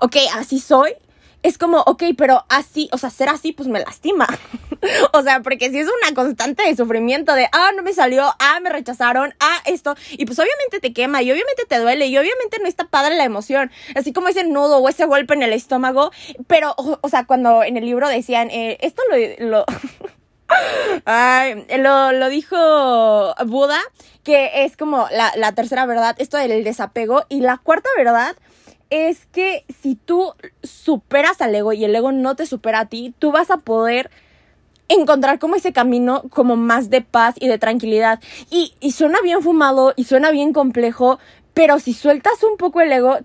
ok, 0.00 0.16
así 0.34 0.58
soy. 0.58 0.90
Es 1.44 1.56
como, 1.56 1.82
ok, 1.82 2.02
pero 2.18 2.44
así, 2.48 2.88
o 2.90 2.98
sea, 2.98 3.10
ser 3.10 3.28
así, 3.28 3.52
pues 3.52 3.68
me 3.68 3.78
lastima. 3.78 4.26
o 5.12 5.22
sea, 5.22 5.38
porque 5.40 5.70
si 5.70 5.78
es 5.78 5.86
una 6.02 6.12
constante 6.16 6.64
de 6.64 6.74
sufrimiento 6.74 7.32
de, 7.34 7.46
ah, 7.52 7.70
no 7.76 7.84
me 7.84 7.92
salió, 7.92 8.24
ah, 8.40 8.58
me 8.60 8.70
rechazaron, 8.70 9.32
ah, 9.38 9.58
esto, 9.66 9.94
y 10.10 10.26
pues 10.26 10.36
obviamente 10.36 10.80
te 10.80 10.92
quema 10.92 11.22
y 11.22 11.30
obviamente 11.30 11.64
te 11.68 11.78
duele 11.78 12.08
y 12.08 12.18
obviamente 12.18 12.58
no 12.60 12.66
está 12.66 12.88
padre 12.88 13.14
la 13.14 13.22
emoción, 13.22 13.70
así 13.94 14.12
como 14.12 14.26
ese 14.26 14.42
nudo 14.42 14.78
o 14.78 14.88
ese 14.88 15.04
golpe 15.04 15.34
en 15.34 15.44
el 15.44 15.52
estómago, 15.52 16.10
pero, 16.48 16.74
o, 16.76 17.08
sea, 17.08 17.24
cuando 17.24 17.62
en 17.62 17.76
el 17.76 17.84
libro 17.84 18.08
decían, 18.08 18.50
eh, 18.50 18.78
esto 18.80 19.00
lo, 19.08 19.46
lo 19.46 19.64
Ay, 21.04 21.66
lo, 21.78 22.12
lo, 22.12 22.28
dijo 22.28 22.56
Buda, 23.46 23.78
que 24.22 24.64
es 24.64 24.76
como 24.76 25.06
la, 25.10 25.32
la 25.36 25.52
tercera 25.52 25.86
verdad, 25.86 26.16
esto 26.18 26.36
del 26.36 26.64
desapego. 26.64 27.24
Y 27.28 27.40
la 27.40 27.58
cuarta 27.58 27.88
verdad 27.96 28.36
es 28.90 29.26
que 29.26 29.64
si 29.82 29.94
tú 29.94 30.34
superas 30.62 31.40
al 31.40 31.54
ego 31.54 31.72
y 31.72 31.84
el 31.84 31.94
ego 31.94 32.12
no 32.12 32.34
te 32.36 32.46
supera 32.46 32.80
a 32.80 32.86
ti, 32.86 33.14
tú 33.18 33.32
vas 33.32 33.50
a 33.50 33.58
poder 33.58 34.10
encontrar 34.88 35.38
como 35.38 35.54
ese 35.54 35.72
camino 35.72 36.22
como 36.30 36.56
más 36.56 36.90
de 36.90 37.00
paz 37.00 37.36
y 37.38 37.48
de 37.48 37.58
tranquilidad. 37.58 38.20
Y, 38.50 38.74
y 38.80 38.92
suena 38.92 39.20
bien 39.22 39.42
fumado 39.42 39.94
y 39.96 40.04
suena 40.04 40.32
bien 40.32 40.52
complejo, 40.52 41.18
pero 41.54 41.78
si 41.78 41.94
sueltas 41.94 42.42
un 42.42 42.56
poco 42.56 42.80
el 42.80 42.92
ego, 42.92 43.18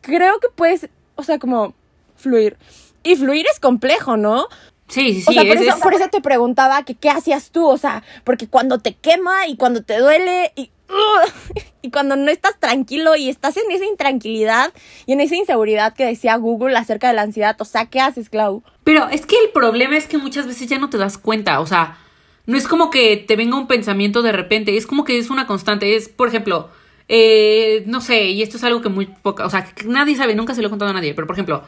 creo 0.00 0.40
que 0.40 0.48
puedes, 0.48 0.88
o 1.14 1.22
sea, 1.22 1.38
como 1.38 1.74
fluir. 2.16 2.56
Y 3.02 3.16
fluir 3.16 3.46
es 3.50 3.60
complejo, 3.60 4.16
¿no? 4.16 4.46
Sí, 4.90 5.14
sí, 5.14 5.20
sí. 5.22 5.24
O 5.28 5.32
sea, 5.32 5.44
por, 5.44 5.62
eso, 5.62 5.78
por 5.80 5.94
eso 5.94 6.08
te 6.08 6.20
preguntaba 6.20 6.84
que 6.84 6.94
qué 6.94 7.10
hacías 7.10 7.50
tú, 7.50 7.66
o 7.66 7.78
sea, 7.78 8.02
porque 8.24 8.48
cuando 8.48 8.78
te 8.78 8.94
quema 8.94 9.46
y 9.46 9.56
cuando 9.56 9.82
te 9.82 9.98
duele 9.98 10.52
y, 10.56 10.70
y 11.82 11.90
cuando 11.90 12.16
no 12.16 12.30
estás 12.30 12.58
tranquilo 12.58 13.16
y 13.16 13.28
estás 13.28 13.56
en 13.56 13.70
esa 13.70 13.84
intranquilidad 13.84 14.72
y 15.06 15.12
en 15.12 15.20
esa 15.20 15.36
inseguridad 15.36 15.94
que 15.94 16.04
decía 16.04 16.36
Google 16.36 16.76
acerca 16.76 17.08
de 17.08 17.14
la 17.14 17.22
ansiedad, 17.22 17.56
o 17.60 17.64
sea, 17.64 17.86
¿qué 17.86 18.00
haces, 18.00 18.28
Clau? 18.28 18.62
Pero 18.84 19.08
es 19.08 19.26
que 19.26 19.36
el 19.36 19.50
problema 19.50 19.96
es 19.96 20.06
que 20.06 20.18
muchas 20.18 20.46
veces 20.46 20.68
ya 20.68 20.78
no 20.78 20.90
te 20.90 20.98
das 20.98 21.18
cuenta, 21.18 21.60
o 21.60 21.66
sea, 21.66 21.98
no 22.46 22.56
es 22.56 22.66
como 22.66 22.90
que 22.90 23.16
te 23.16 23.36
venga 23.36 23.56
un 23.56 23.68
pensamiento 23.68 24.22
de 24.22 24.32
repente, 24.32 24.76
es 24.76 24.86
como 24.86 25.04
que 25.04 25.18
es 25.18 25.30
una 25.30 25.46
constante, 25.46 25.94
es, 25.94 26.08
por 26.08 26.28
ejemplo, 26.28 26.68
eh, 27.08 27.84
no 27.86 28.00
sé, 28.00 28.26
y 28.26 28.42
esto 28.42 28.56
es 28.56 28.64
algo 28.64 28.82
que 28.82 28.88
muy 28.88 29.06
poca, 29.06 29.46
o 29.46 29.50
sea, 29.50 29.64
que 29.64 29.84
nadie 29.86 30.16
sabe, 30.16 30.34
nunca 30.34 30.54
se 30.54 30.62
lo 30.62 30.66
he 30.66 30.70
contado 30.70 30.90
a 30.90 30.94
nadie, 30.94 31.14
pero 31.14 31.26
por 31.26 31.36
ejemplo, 31.36 31.62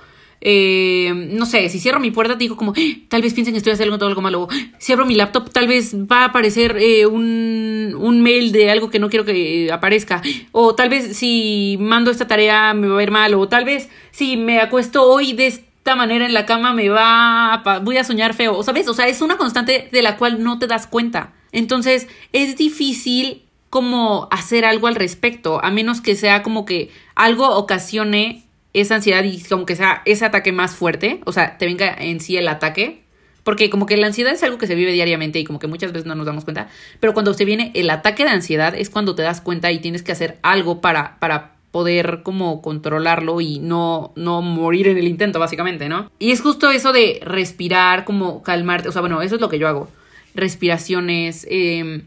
eh, 0.45 1.13
no 1.15 1.47
sé, 1.47 1.69
si 1.69 1.79
cierro 1.79 2.01
mi 2.01 2.11
puerta, 2.11 2.35
digo 2.35 2.57
como, 2.57 2.73
¡Ah! 2.77 2.81
tal 3.09 3.23
vez 3.23 3.33
piensen 3.33 3.55
que 3.55 3.59
estoy 3.59 3.75
haciendo 3.75 3.97
todo 3.97 4.09
algo 4.09 4.21
malo. 4.21 4.49
Si 4.79 4.93
abro 4.93 5.07
mi 5.07 5.15
laptop, 5.15 5.51
tal 5.51 5.69
vez 5.69 5.95
va 5.95 6.23
a 6.23 6.25
aparecer 6.27 6.77
eh, 6.81 7.07
un, 7.07 7.95
un, 7.97 8.23
mail 8.23 8.51
de 8.51 8.69
algo 8.69 8.91
que 8.91 8.99
no 8.99 9.09
quiero 9.09 9.25
que 9.25 9.71
aparezca. 9.73 10.21
O 10.51 10.75
tal 10.75 10.89
vez 10.89 11.17
si 11.17 11.77
mando 11.79 12.11
esta 12.11 12.27
tarea 12.27 12.75
me 12.75 12.89
va 12.89 12.95
a 12.95 12.99
ver 12.99 13.13
mal. 13.13 13.35
O 13.35 13.49
tal 13.49 13.65
vez 13.65 13.89
si 14.11 14.37
me 14.37 14.61
acuesto 14.61 15.05
hoy 15.05 15.33
de 15.33 15.47
esta 15.47 15.95
manera 15.95 16.27
en 16.27 16.35
la 16.35 16.45
cama 16.45 16.73
me 16.73 16.89
va 16.89 17.55
a, 17.55 17.79
voy 17.79 17.99
a 17.99 18.05
soñar 18.05 18.35
feo. 18.35 18.65
¿Sabes? 18.65 18.89
O 18.89 18.95
sea, 18.95 19.07
es 19.07 19.21
una 19.23 19.37
constante 19.37 19.89
de 19.93 20.03
la 20.03 20.17
cual 20.17 20.43
no 20.43 20.59
te 20.59 20.67
das 20.67 20.89
cuenta. 20.89 21.35
Entonces, 21.53 22.09
es 22.33 22.57
difícil 22.57 23.43
como 23.71 24.27
hacer 24.33 24.65
algo 24.65 24.89
al 24.89 24.97
respecto, 24.97 25.65
a 25.65 25.71
menos 25.71 26.01
que 26.01 26.17
sea 26.17 26.43
como 26.43 26.67
que 26.67 26.91
algo 27.15 27.49
ocasione 27.57 28.43
esa 28.73 28.97
ansiedad 28.97 29.25
y 29.25 29.41
como 29.43 29.67
que 29.67 29.76
sea 29.76 30.02
ese 30.05 30.25
ataque 30.25 30.52
más 30.52 30.75
fuerte, 30.75 31.21
o 31.25 31.33
sea, 31.33 31.59
te 31.59 31.67
venga 31.67 31.95
en 31.95 32.21
sí 32.21 32.37
el 32.37 32.49
ataque, 32.49 33.02
porque 33.45 33.71
como 33.71 33.87
que 33.87 33.97
la 33.97 34.07
ansiedad 34.07 34.33
es 34.33 34.43
algo 34.43 34.59
que 34.59 34.67
se 34.67 34.75
vive 34.75 34.93
diariamente 34.93 35.38
y 35.38 35.45
como 35.45 35.59
que 35.59 35.67
muchas 35.67 35.93
veces 35.93 36.07
no 36.07 36.14
nos 36.14 36.26
damos 36.26 36.45
cuenta, 36.45 36.69
pero 37.00 37.12
cuando 37.12 37.35
se 37.35 37.45
viene 37.45 37.71
el 37.75 37.91
ataque 37.91 38.25
de 38.25 38.31
ansiedad 38.31 38.75
es 38.75 38.88
cuando 38.88 39.14
te 39.14 39.23
das 39.23 39.41
cuenta 39.41 39.71
y 39.73 39.81
tienes 39.81 40.02
que 40.02 40.12
hacer 40.12 40.38
algo 40.43 40.81
para, 40.81 41.19
para 41.19 41.57
poder 41.73 42.23
como 42.23 42.62
controlarlo 42.62 43.41
y 43.41 43.59
no, 43.59 44.12
no 44.14 44.43
morir 44.43 44.88
en 44.88 44.99
el 44.99 45.09
intento, 45.09 45.38
básicamente, 45.38 45.88
¿no? 45.88 46.11
Y 46.19 46.31
es 46.31 46.41
justo 46.41 46.71
eso 46.71 46.93
de 46.93 47.21
respirar, 47.25 48.05
como 48.05 48.43
calmarte, 48.43 48.88
o 48.88 48.93
sea, 48.93 49.00
bueno, 49.00 49.23
eso 49.23 49.35
es 49.35 49.41
lo 49.41 49.49
que 49.49 49.59
yo 49.59 49.67
hago. 49.67 49.88
Respiraciones, 50.35 51.47
eh, 51.50 52.02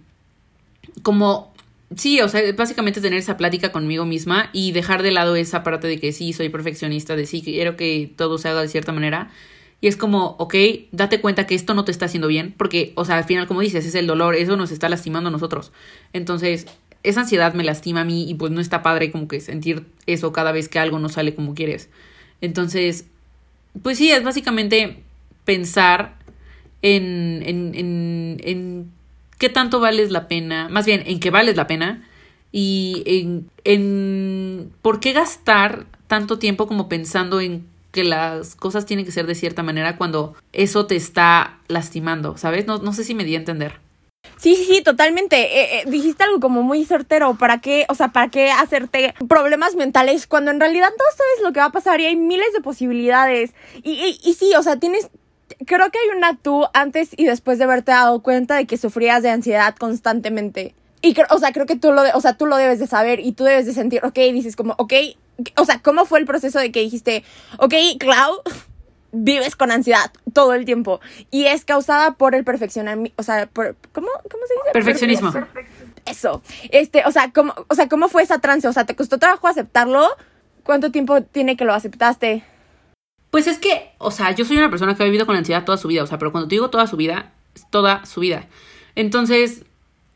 como 1.01 1.54
Sí, 1.95 2.19
o 2.19 2.27
sea, 2.27 2.41
básicamente 2.53 2.99
tener 2.99 3.19
esa 3.19 3.37
plática 3.37 3.71
conmigo 3.71 4.05
misma 4.05 4.49
y 4.51 4.73
dejar 4.73 5.01
de 5.01 5.11
lado 5.11 5.35
esa 5.35 5.63
parte 5.63 5.87
de 5.87 5.99
que 5.99 6.11
sí, 6.11 6.33
soy 6.33 6.49
perfeccionista, 6.49 7.15
de 7.15 7.25
sí, 7.25 7.41
quiero 7.41 7.77
que 7.77 8.11
todo 8.15 8.37
se 8.37 8.49
haga 8.49 8.61
de 8.61 8.67
cierta 8.67 8.91
manera. 8.91 9.31
Y 9.81 9.87
es 9.87 9.95
como, 9.97 10.35
ok, 10.39 10.55
date 10.91 11.21
cuenta 11.21 11.47
que 11.47 11.55
esto 11.55 11.73
no 11.73 11.85
te 11.85 11.91
está 11.91 12.05
haciendo 12.05 12.27
bien, 12.27 12.53
porque, 12.57 12.91
o 12.95 13.05
sea, 13.05 13.17
al 13.17 13.23
final, 13.23 13.47
como 13.47 13.61
dices, 13.61 13.85
es 13.85 13.95
el 13.95 14.07
dolor, 14.07 14.35
eso 14.35 14.57
nos 14.57 14.71
está 14.71 14.89
lastimando 14.89 15.29
a 15.29 15.31
nosotros. 15.31 15.71
Entonces, 16.11 16.67
esa 17.03 17.21
ansiedad 17.21 17.53
me 17.53 17.63
lastima 17.63 18.01
a 18.01 18.05
mí 18.05 18.29
y 18.29 18.33
pues 18.33 18.51
no 18.51 18.61
está 18.61 18.81
padre 18.83 19.11
como 19.11 19.27
que 19.27 19.39
sentir 19.39 19.85
eso 20.05 20.33
cada 20.33 20.51
vez 20.51 20.69
que 20.69 20.79
algo 20.79 20.99
no 20.99 21.07
sale 21.07 21.35
como 21.35 21.53
quieres. 21.53 21.89
Entonces, 22.41 23.05
pues 23.83 23.97
sí, 23.97 24.11
es 24.11 24.23
básicamente 24.23 25.03
pensar 25.45 26.17
en, 26.81 27.43
en, 27.45 27.75
en, 27.75 28.37
en 28.43 28.91
qué 29.37 29.49
tanto 29.49 29.79
vales 29.79 30.11
la 30.11 30.27
pena, 30.27 30.69
más 30.69 30.85
bien 30.85 31.03
en 31.05 31.19
qué 31.19 31.29
vales 31.29 31.55
la 31.55 31.67
pena 31.67 32.07
y 32.51 33.03
en, 33.05 33.49
en 33.63 34.71
por 34.81 34.99
qué 34.99 35.13
gastar 35.13 35.85
tanto 36.07 36.39
tiempo 36.39 36.67
como 36.67 36.87
pensando 36.87 37.41
en 37.41 37.65
que 37.91 38.03
las 38.03 38.55
cosas 38.55 38.85
tienen 38.85 39.05
que 39.05 39.11
ser 39.11 39.25
de 39.25 39.35
cierta 39.35 39.63
manera 39.63 39.97
cuando 39.97 40.35
eso 40.51 40.85
te 40.85 40.95
está 40.95 41.59
lastimando, 41.67 42.37
¿sabes? 42.37 42.65
No, 42.67 42.77
no 42.77 42.93
sé 42.93 43.03
si 43.03 43.15
me 43.15 43.23
di 43.23 43.35
a 43.35 43.39
entender. 43.39 43.79
Sí, 44.37 44.55
sí, 44.55 44.65
sí, 44.65 44.81
totalmente. 44.81 45.37
Eh, 45.37 45.79
eh, 45.79 45.83
dijiste 45.87 46.23
algo 46.23 46.39
como 46.39 46.61
muy 46.61 46.83
certero. 46.83 47.35
¿Para 47.35 47.61
qué? 47.61 47.85
O 47.89 47.95
sea, 47.95 48.09
¿para 48.09 48.29
qué 48.29 48.51
hacerte 48.51 49.13
problemas 49.29 49.75
mentales 49.75 50.27
cuando 50.27 50.51
en 50.51 50.59
realidad 50.59 50.89
no 50.89 51.05
sabes 51.15 51.43
lo 51.43 51.53
que 51.53 51.59
va 51.59 51.67
a 51.67 51.71
pasar 51.71 52.01
y 52.01 52.05
hay 52.05 52.15
miles 52.15 52.51
de 52.53 52.61
posibilidades? 52.61 53.53
Y, 53.81 53.91
y, 53.91 54.19
y 54.29 54.33
sí, 54.33 54.51
o 54.57 54.63
sea, 54.63 54.77
tienes, 54.77 55.09
creo 55.65 55.89
que 55.91 55.99
hay 55.99 56.17
una 56.17 56.35
tú 56.37 56.65
antes 56.73 57.09
y 57.15 57.25
después 57.25 57.57
de 57.57 57.65
haberte 57.65 57.91
dado 57.91 58.21
cuenta 58.21 58.55
de 58.55 58.65
que 58.65 58.77
sufrías 58.77 59.23
de 59.23 59.29
ansiedad 59.29 59.75
constantemente. 59.75 60.75
Y, 61.01 61.15
o 61.29 61.37
sea, 61.37 61.51
creo 61.51 61.65
que 61.65 61.75
tú 61.75 61.91
lo, 61.91 62.03
o 62.13 62.21
sea, 62.21 62.37
tú 62.37 62.45
lo 62.45 62.57
debes 62.57 62.79
de 62.79 62.87
saber 62.87 63.19
y 63.19 63.33
tú 63.33 63.43
debes 63.43 63.65
de 63.65 63.73
sentir, 63.73 64.03
ok, 64.03 64.15
dices 64.15 64.55
como, 64.55 64.73
ok, 64.77 64.93
o 65.57 65.65
sea, 65.65 65.79
¿cómo 65.79 66.05
fue 66.05 66.19
el 66.19 66.25
proceso 66.25 66.59
de 66.59 66.71
que 66.71 66.79
dijiste, 66.79 67.23
ok, 67.57 67.73
Clau, 67.99 68.41
vives 69.11 69.55
con 69.55 69.71
ansiedad 69.71 70.11
todo 70.33 70.53
el 70.53 70.65
tiempo 70.65 70.99
y 71.31 71.45
es 71.45 71.63
causada 71.63 72.15
por 72.15 72.35
el 72.35 72.43
perfeccionamiento, 72.43 73.13
o 73.17 73.23
sea, 73.23 73.47
por, 73.47 73.75
¿cómo, 73.91 74.07
¿cómo 74.29 74.45
se 74.47 74.53
dice? 74.53 74.71
Perfeccionismo. 74.73 75.33
Eso, 76.05 76.41
este, 76.71 77.03
o 77.05 77.11
sea, 77.11 77.31
¿cómo, 77.31 77.53
o 77.67 77.75
sea, 77.75 77.87
¿cómo 77.87 78.09
fue 78.09 78.23
esa 78.23 78.39
trance? 78.39 78.67
O 78.67 78.73
sea, 78.73 78.85
¿te 78.85 78.95
costó 78.95 79.17
trabajo 79.17 79.47
aceptarlo? 79.47 80.07
¿Cuánto 80.63 80.91
tiempo 80.91 81.21
tiene 81.21 81.55
que 81.57 81.65
lo 81.65 81.73
aceptaste? 81.73 82.43
Pues 83.35 83.47
es 83.47 83.59
que, 83.59 83.89
o 83.97 84.11
sea, 84.11 84.31
yo 84.31 84.45
soy 84.45 84.55
una 84.55 84.69
persona 84.69 84.95
que 84.95 85.03
ha 85.03 85.05
vivido 85.05 85.25
con 85.25 85.35
ansiedad 85.35 85.65
toda 85.65 85.77
su 85.77 85.89
vida, 85.89 86.03
o 86.03 86.07
sea, 86.07 86.17
pero 86.17 86.31
cuando 86.31 86.47
te 86.47 86.55
digo 86.55 86.69
toda 86.69 86.87
su 86.87 86.95
vida, 86.95 87.33
toda 87.69 88.05
su 88.05 88.21
vida. 88.21 88.47
Entonces, 88.95 89.65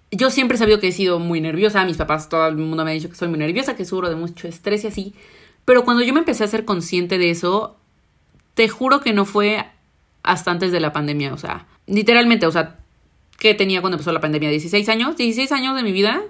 yo 0.10 0.30
siempre 0.30 0.56
he 0.56 0.58
sabido 0.58 0.80
que 0.80 0.88
he 0.88 0.92
sido 0.94 1.20
muy 1.20 1.42
nerviosa, 1.42 1.84
mis 1.84 1.98
papás, 1.98 2.30
todo 2.30 2.48
el 2.48 2.56
mundo 2.56 2.86
me 2.86 2.92
ha 2.92 2.94
dicho 2.94 3.10
que 3.10 3.16
soy 3.16 3.28
muy 3.28 3.38
nerviosa, 3.38 3.76
que 3.76 3.84
seguro 3.84 4.08
de 4.08 4.16
mucho 4.16 4.48
estrés 4.48 4.86
y 4.86 4.88
así. 4.88 5.14
Pero 5.66 5.84
cuando 5.84 6.02
yo 6.02 6.14
me 6.14 6.20
empecé 6.20 6.46
a 6.46 6.48
ser 6.48 6.64
consciente 6.64 7.18
de 7.18 7.30
eso, 7.30 7.76
te 8.54 8.70
juro 8.70 9.02
que 9.02 9.12
no 9.12 9.26
fue 9.26 9.66
hasta 10.24 10.52
antes 10.52 10.72
de 10.72 10.80
la 10.80 10.94
pandemia, 10.94 11.34
o 11.34 11.38
sea, 11.38 11.68
literalmente, 11.88 12.46
o 12.46 12.52
sea, 12.54 12.78
¿qué 13.38 13.54
tenía 13.54 13.82
cuando 13.82 13.98
empezó 13.98 14.14
la 14.14 14.22
pandemia? 14.22 14.50
¿16 14.50 14.88
años? 14.88 15.18
¿16 15.18 15.52
años 15.52 15.76
de 15.76 15.84
mi 15.84 15.92
vida? 15.92 16.22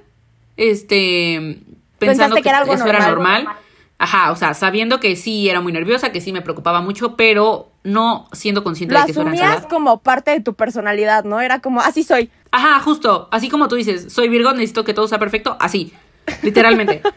Este, 0.58 1.60
pensando 2.00 2.38
que 2.38 2.50
era 2.50 2.58
algo 2.58 2.74
eso 2.74 2.88
era 2.88 3.08
normal. 3.08 3.44
normal. 3.44 3.69
Ajá, 4.02 4.32
o 4.32 4.36
sea, 4.38 4.54
sabiendo 4.54 5.02
que 5.02 5.18
sí 5.18 5.50
era 5.50 5.60
muy 5.60 5.74
nerviosa, 5.74 6.14
que 6.14 6.22
sí 6.22 6.32
me 6.32 6.42
preocupaba 6.42 6.80
mucho, 6.82 7.18
pero 7.18 7.70
no 7.84 8.28
siendo 8.32 8.64
consciente 8.64 8.94
Lo 8.94 9.02
de 9.02 9.06
que 9.08 9.12
eso 9.12 9.22
era 9.22 9.32
ansiedad. 9.32 9.68
como 9.70 10.00
parte 10.00 10.32
de 10.32 10.40
tu 10.40 10.54
personalidad, 10.54 11.26
¿no? 11.26 11.42
Era 11.42 11.60
como, 11.60 11.82
así 11.82 12.04
soy. 12.04 12.32
Ajá, 12.52 12.80
justo, 12.80 13.28
así 13.32 13.50
como 13.50 13.68
tú 13.68 13.76
dices, 13.76 14.12
soy 14.12 14.30
Virgo, 14.30 14.54
necesito 14.54 14.86
que 14.86 14.94
todo 14.94 15.08
sea 15.10 15.20
perfecto, 15.20 15.58
así, 15.60 15.94
literalmente. 16.42 17.02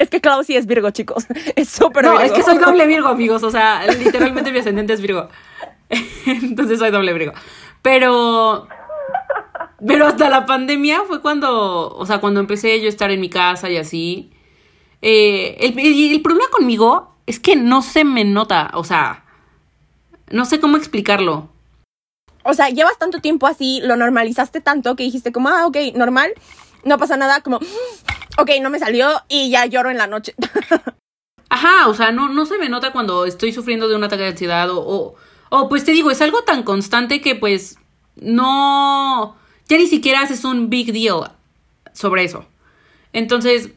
Es 0.00 0.10
que 0.10 0.20
Clau 0.20 0.42
sí 0.42 0.56
es 0.56 0.66
Virgo, 0.66 0.90
chicos. 0.90 1.26
Es 1.56 1.68
súper 1.68 2.04
no, 2.04 2.10
Virgo. 2.12 2.24
es 2.26 2.32
que 2.32 2.42
soy 2.42 2.58
doble 2.58 2.86
Virgo, 2.88 3.08
amigos, 3.08 3.42
o 3.42 3.50
sea, 3.50 3.86
literalmente 3.86 4.52
mi 4.52 4.58
ascendente 4.58 4.92
es 4.92 5.00
Virgo. 5.00 5.28
Entonces 6.26 6.78
soy 6.78 6.90
doble 6.90 7.12
Virgo. 7.14 7.32
Pero 7.80 8.68
pero 9.86 10.06
hasta 10.06 10.28
la 10.28 10.44
pandemia 10.44 11.02
fue 11.06 11.22
cuando, 11.22 11.88
o 11.94 12.04
sea, 12.04 12.18
cuando 12.18 12.40
empecé 12.40 12.80
yo 12.80 12.86
a 12.86 12.88
estar 12.88 13.10
en 13.10 13.20
mi 13.20 13.30
casa 13.30 13.70
y 13.70 13.76
así. 13.76 14.30
Eh, 15.02 15.56
el, 15.60 15.78
el- 15.78 16.12
el 16.12 16.22
problema 16.22 16.48
conmigo 16.50 17.14
es 17.26 17.38
que 17.40 17.56
no 17.56 17.82
se 17.82 18.04
me 18.04 18.24
nota, 18.24 18.70
o 18.74 18.84
sea, 18.84 19.24
no 20.30 20.44
sé 20.44 20.60
cómo 20.60 20.76
explicarlo. 20.76 21.48
O 22.44 22.54
sea, 22.54 22.70
llevas 22.70 22.98
tanto 22.98 23.20
tiempo 23.20 23.46
así, 23.46 23.80
lo 23.82 23.96
normalizaste 23.96 24.60
tanto 24.60 24.96
que 24.96 25.04
dijiste 25.04 25.32
como, 25.32 25.48
ah, 25.50 25.66
ok, 25.66 25.76
normal, 25.94 26.32
no 26.84 26.96
pasa 26.98 27.16
nada, 27.16 27.42
como, 27.42 27.58
ok, 28.38 28.50
no 28.62 28.70
me 28.70 28.78
salió 28.78 29.10
y 29.28 29.50
ya 29.50 29.66
lloro 29.66 29.90
en 29.90 29.98
la 29.98 30.06
noche. 30.06 30.34
Ajá, 31.50 31.88
o 31.88 31.94
sea, 31.94 32.12
no, 32.12 32.28
no 32.28 32.44
se 32.46 32.58
me 32.58 32.68
nota 32.68 32.92
cuando 32.92 33.24
estoy 33.24 33.52
sufriendo 33.52 33.88
de 33.88 33.96
un 33.96 34.04
ataque 34.04 34.22
de 34.22 34.28
ansiedad 34.30 34.70
o, 34.70 34.80
o, 34.80 35.14
o, 35.50 35.68
pues 35.68 35.84
te 35.84 35.92
digo, 35.92 36.10
es 36.10 36.20
algo 36.20 36.42
tan 36.42 36.62
constante 36.62 37.20
que 37.20 37.34
pues 37.34 37.78
no, 38.16 39.36
ya 39.68 39.78
ni 39.78 39.86
siquiera 39.86 40.20
haces 40.22 40.44
un 40.44 40.68
big 40.70 40.92
deal 40.92 41.32
sobre 41.92 42.24
eso. 42.24 42.44
Entonces, 43.12 43.70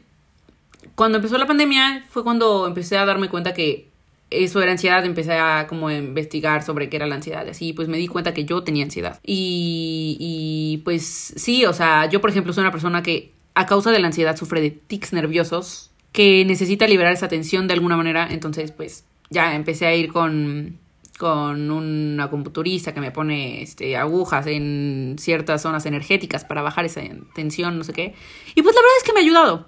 cuando 0.94 1.18
empezó 1.18 1.38
la 1.38 1.46
pandemia 1.46 2.04
fue 2.08 2.22
cuando 2.22 2.66
empecé 2.66 2.98
a 2.98 3.04
darme 3.04 3.28
cuenta 3.28 3.54
que 3.54 3.90
eso 4.30 4.62
era 4.62 4.72
ansiedad, 4.72 5.04
empecé 5.04 5.34
a 5.34 5.66
como 5.66 5.90
investigar 5.90 6.62
sobre 6.62 6.88
qué 6.88 6.96
era 6.96 7.06
la 7.06 7.16
ansiedad 7.16 7.46
y 7.46 7.50
así, 7.50 7.72
pues 7.72 7.88
me 7.88 7.98
di 7.98 8.08
cuenta 8.08 8.32
que 8.32 8.44
yo 8.44 8.62
tenía 8.62 8.84
ansiedad. 8.84 9.20
Y, 9.24 10.16
y 10.18 10.78
pues 10.84 11.34
sí, 11.36 11.64
o 11.66 11.72
sea, 11.72 12.08
yo 12.08 12.20
por 12.20 12.30
ejemplo 12.30 12.52
soy 12.52 12.62
una 12.62 12.72
persona 12.72 13.02
que 13.02 13.32
a 13.54 13.66
causa 13.66 13.90
de 13.90 14.00
la 14.00 14.06
ansiedad 14.06 14.36
sufre 14.36 14.60
de 14.60 14.70
tics 14.70 15.12
nerviosos, 15.12 15.90
que 16.12 16.44
necesita 16.44 16.86
liberar 16.86 17.12
esa 17.12 17.28
tensión 17.28 17.68
de 17.68 17.74
alguna 17.74 17.96
manera, 17.96 18.28
entonces 18.30 18.72
pues 18.72 19.04
ya 19.30 19.54
empecé 19.54 19.86
a 19.86 19.94
ir 19.94 20.12
con 20.12 20.78
con 21.18 21.70
un 21.70 22.18
acupunturista 22.20 22.92
que 22.92 23.00
me 23.00 23.12
pone 23.12 23.62
este, 23.62 23.96
agujas 23.96 24.46
en 24.48 25.14
ciertas 25.20 25.62
zonas 25.62 25.86
energéticas 25.86 26.44
para 26.44 26.62
bajar 26.62 26.84
esa 26.84 27.00
tensión, 27.32 27.78
no 27.78 27.84
sé 27.84 27.92
qué. 27.92 28.14
Y 28.56 28.62
pues 28.62 28.74
la 28.74 28.80
verdad 28.80 28.96
es 28.98 29.04
que 29.04 29.12
me 29.12 29.20
ha 29.20 29.22
ayudado. 29.22 29.66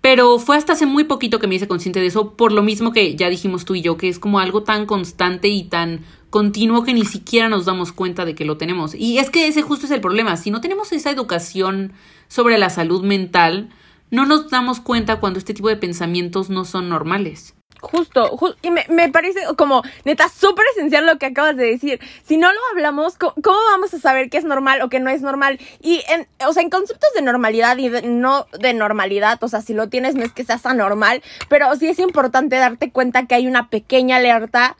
Pero 0.00 0.38
fue 0.38 0.56
hasta 0.56 0.74
hace 0.74 0.86
muy 0.86 1.04
poquito 1.04 1.38
que 1.38 1.46
me 1.46 1.56
hice 1.56 1.68
consciente 1.68 2.00
de 2.00 2.06
eso, 2.06 2.34
por 2.34 2.52
lo 2.52 2.62
mismo 2.62 2.92
que 2.92 3.16
ya 3.16 3.28
dijimos 3.28 3.64
tú 3.64 3.74
y 3.74 3.82
yo, 3.82 3.96
que 3.96 4.08
es 4.08 4.18
como 4.18 4.38
algo 4.38 4.62
tan 4.62 4.86
constante 4.86 5.48
y 5.48 5.64
tan 5.64 6.00
continuo 6.30 6.84
que 6.84 6.94
ni 6.94 7.04
siquiera 7.04 7.48
nos 7.48 7.64
damos 7.64 7.92
cuenta 7.92 8.24
de 8.24 8.34
que 8.34 8.44
lo 8.44 8.56
tenemos. 8.56 8.94
Y 8.94 9.18
es 9.18 9.30
que 9.30 9.46
ese 9.46 9.62
justo 9.62 9.86
es 9.86 9.92
el 9.92 10.00
problema. 10.00 10.36
Si 10.36 10.50
no 10.50 10.60
tenemos 10.60 10.92
esa 10.92 11.10
educación 11.10 11.92
sobre 12.28 12.58
la 12.58 12.70
salud 12.70 13.02
mental, 13.02 13.70
no 14.10 14.24
nos 14.24 14.48
damos 14.50 14.80
cuenta 14.80 15.20
cuando 15.20 15.38
este 15.38 15.54
tipo 15.54 15.68
de 15.68 15.76
pensamientos 15.76 16.48
no 16.48 16.64
son 16.64 16.88
normales. 16.88 17.54
Justo, 17.80 18.36
ju- 18.36 18.56
y 18.62 18.70
me, 18.70 18.84
me 18.88 19.08
parece 19.08 19.40
como 19.56 19.82
neta 20.04 20.28
súper 20.28 20.64
esencial 20.74 21.06
lo 21.06 21.18
que 21.18 21.26
acabas 21.26 21.56
de 21.56 21.64
decir. 21.66 22.00
Si 22.24 22.36
no 22.36 22.52
lo 22.52 22.58
hablamos, 22.72 23.16
co- 23.16 23.34
¿cómo, 23.42 23.58
vamos 23.70 23.94
a 23.94 23.98
saber 23.98 24.30
qué 24.30 24.38
es 24.38 24.44
normal 24.44 24.82
o 24.82 24.88
qué 24.88 24.98
no 25.00 25.10
es 25.10 25.22
normal? 25.22 25.60
Y 25.80 26.02
en, 26.08 26.26
o 26.46 26.52
sea, 26.52 26.62
en 26.62 26.70
conceptos 26.70 27.08
de 27.14 27.22
normalidad 27.22 27.76
y 27.78 27.88
de- 27.88 28.02
no 28.02 28.46
de 28.58 28.74
normalidad, 28.74 29.42
o 29.42 29.48
sea, 29.48 29.60
si 29.62 29.74
lo 29.74 29.88
tienes 29.88 30.14
no 30.16 30.24
es 30.24 30.32
que 30.32 30.44
seas 30.44 30.66
anormal, 30.66 31.22
pero 31.48 31.74
sí 31.76 31.88
es 31.88 31.98
importante 31.98 32.56
darte 32.56 32.90
cuenta 32.90 33.26
que 33.26 33.34
hay 33.36 33.46
una 33.46 33.68
pequeña 33.70 34.16
alerta 34.16 34.76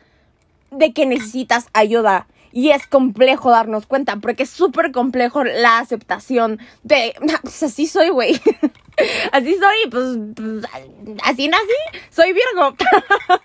de 0.71 0.93
que 0.93 1.07
necesitas 1.07 1.69
ayuda. 1.73 2.27
Y 2.59 2.71
es 2.71 2.89
complejo 2.89 3.53
darnos 3.53 3.87
cuenta, 3.87 4.17
porque 4.17 4.43
es 4.43 4.51
súper 4.51 4.91
complejo 4.91 5.45
la 5.45 5.79
aceptación 5.79 6.59
de, 6.83 7.15
pues 7.43 7.63
así 7.63 7.87
soy, 7.87 8.09
güey. 8.09 8.35
así 9.33 9.55
soy, 9.55 9.89
pues, 9.89 10.19
pues, 10.35 10.65
así 11.23 11.47
nací, 11.47 12.01
soy 12.11 12.33
Virgo. 12.33 12.75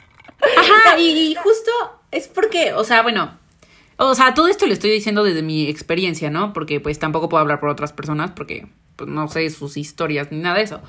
Ajá, 0.58 0.98
y, 0.98 1.36
justo 1.36 1.72
es 2.10 2.28
porque, 2.28 2.74
o 2.74 2.84
sea, 2.84 3.04
bueno, 3.04 3.38
o 3.98 4.16
sea, 4.16 4.34
todo 4.34 4.48
esto 4.48 4.66
lo 4.66 4.74
estoy 4.74 4.90
diciendo 4.90 5.24
desde 5.24 5.44
mi 5.44 5.68
experiencia, 5.68 6.32
¿no? 6.32 6.52
Porque 6.52 6.80
pues 6.80 6.98
tampoco 6.98 7.30
puedo 7.30 7.42
hablar 7.42 7.60
por 7.60 7.70
otras 7.70 7.94
personas 7.94 8.32
porque 8.32 8.66
pues, 8.96 9.08
no 9.08 9.28
sé 9.28 9.48
sus 9.52 9.78
historias 9.78 10.32
ni 10.32 10.40
nada 10.40 10.56
de 10.56 10.64
eso. 10.64 10.82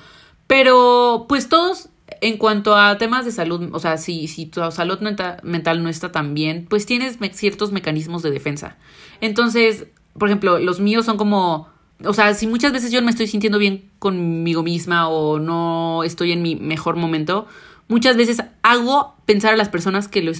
Pero 0.47 1.27
pues 1.29 1.51
todos, 1.51 1.91
en 2.25 2.39
cuanto 2.39 2.75
a 2.75 2.97
temas 2.97 3.27
de 3.27 3.33
salud, 3.33 3.69
o 3.73 3.79
sea, 3.79 3.99
si, 3.99 4.29
si 4.29 4.47
tu 4.47 4.61
salud 4.71 4.99
menta- 5.01 5.41
mental 5.43 5.83
no 5.83 5.91
está 5.91 6.11
tan 6.11 6.33
bien, 6.33 6.67
pues 6.71 6.87
tienes 6.87 7.19
ciertos 7.33 7.71
mecanismos 7.71 8.23
de 8.23 8.31
defensa. 8.31 8.79
Entonces, 9.21 9.87
por 10.19 10.29
ejemplo, 10.29 10.59
los 10.59 10.81
míos 10.81 11.05
son 11.05 11.19
como... 11.19 11.69
O 12.03 12.15
sea, 12.15 12.33
si 12.33 12.47
muchas 12.47 12.73
veces 12.73 12.91
yo 12.91 13.01
no 13.01 13.05
me 13.05 13.11
estoy 13.11 13.27
sintiendo 13.27 13.59
bien 13.59 13.91
conmigo 13.99 14.63
misma 14.63 15.09
o 15.09 15.39
no 15.39 16.03
estoy 16.03 16.33
en 16.33 16.41
mi 16.41 16.57
mejor 16.57 16.97
momento, 16.97 17.47
muchas 17.89 18.17
veces 18.17 18.43
hago 18.63 19.15
pensar 19.27 19.53
a 19.53 19.57
las 19.57 19.69
personas 19.69 20.09
que, 20.09 20.33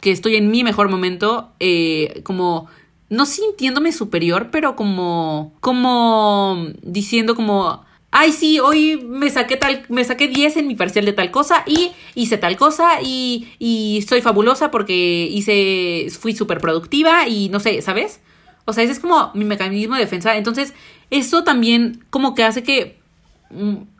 que 0.00 0.10
estoy 0.10 0.34
en 0.36 0.50
mi 0.50 0.64
mejor 0.64 0.90
momento, 0.90 1.52
eh, 1.60 2.20
como 2.24 2.66
no 3.08 3.26
sintiéndome 3.26 3.92
superior, 3.92 4.48
pero 4.50 4.74
como, 4.74 5.52
como 5.60 6.66
diciendo 6.82 7.36
como, 7.36 7.84
ay 8.12 8.30
sí, 8.32 8.60
hoy 8.60 9.02
me 9.04 9.30
saqué 9.30 9.56
tal, 9.56 9.84
me 9.88 10.04
saqué 10.04 10.28
10 10.28 10.58
en 10.58 10.68
mi 10.68 10.74
parcial 10.74 11.04
de 11.06 11.14
tal 11.14 11.30
cosa 11.30 11.64
y 11.66 11.92
hice 12.14 12.36
tal 12.36 12.56
cosa 12.56 13.00
y, 13.02 13.48
y 13.58 14.04
soy 14.06 14.20
fabulosa 14.20 14.70
porque 14.70 15.26
hice, 15.30 16.06
fui 16.20 16.34
súper 16.34 16.60
productiva 16.60 17.26
y 17.26 17.48
no 17.48 17.58
sé, 17.58 17.80
¿sabes? 17.82 18.20
O 18.66 18.72
sea, 18.74 18.84
ese 18.84 18.92
es 18.92 19.00
como 19.00 19.32
mi 19.34 19.44
mecanismo 19.44 19.94
de 19.96 20.02
defensa. 20.02 20.36
Entonces, 20.36 20.74
eso 21.10 21.42
también 21.42 22.04
como 22.10 22.34
que 22.34 22.44
hace 22.44 22.62
que 22.62 23.00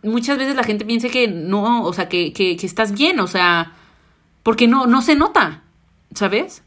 muchas 0.03 0.39
veces 0.39 0.57
la 0.57 0.63
gente 0.63 0.85
piense 0.85 1.11
que 1.11 1.27
no, 1.29 1.83
o 1.83 1.93
sea, 1.93 2.09
que, 2.09 2.33
que, 2.33 2.57
que 2.57 2.67
estás 2.67 2.93
bien, 2.93 3.19
o 3.19 3.27
sea, 3.27 3.73
porque 4.43 4.69
no, 4.69 4.87
no 4.87 5.03
se 5.03 5.15
nota, 5.17 5.63
¿sabes? 6.15 6.63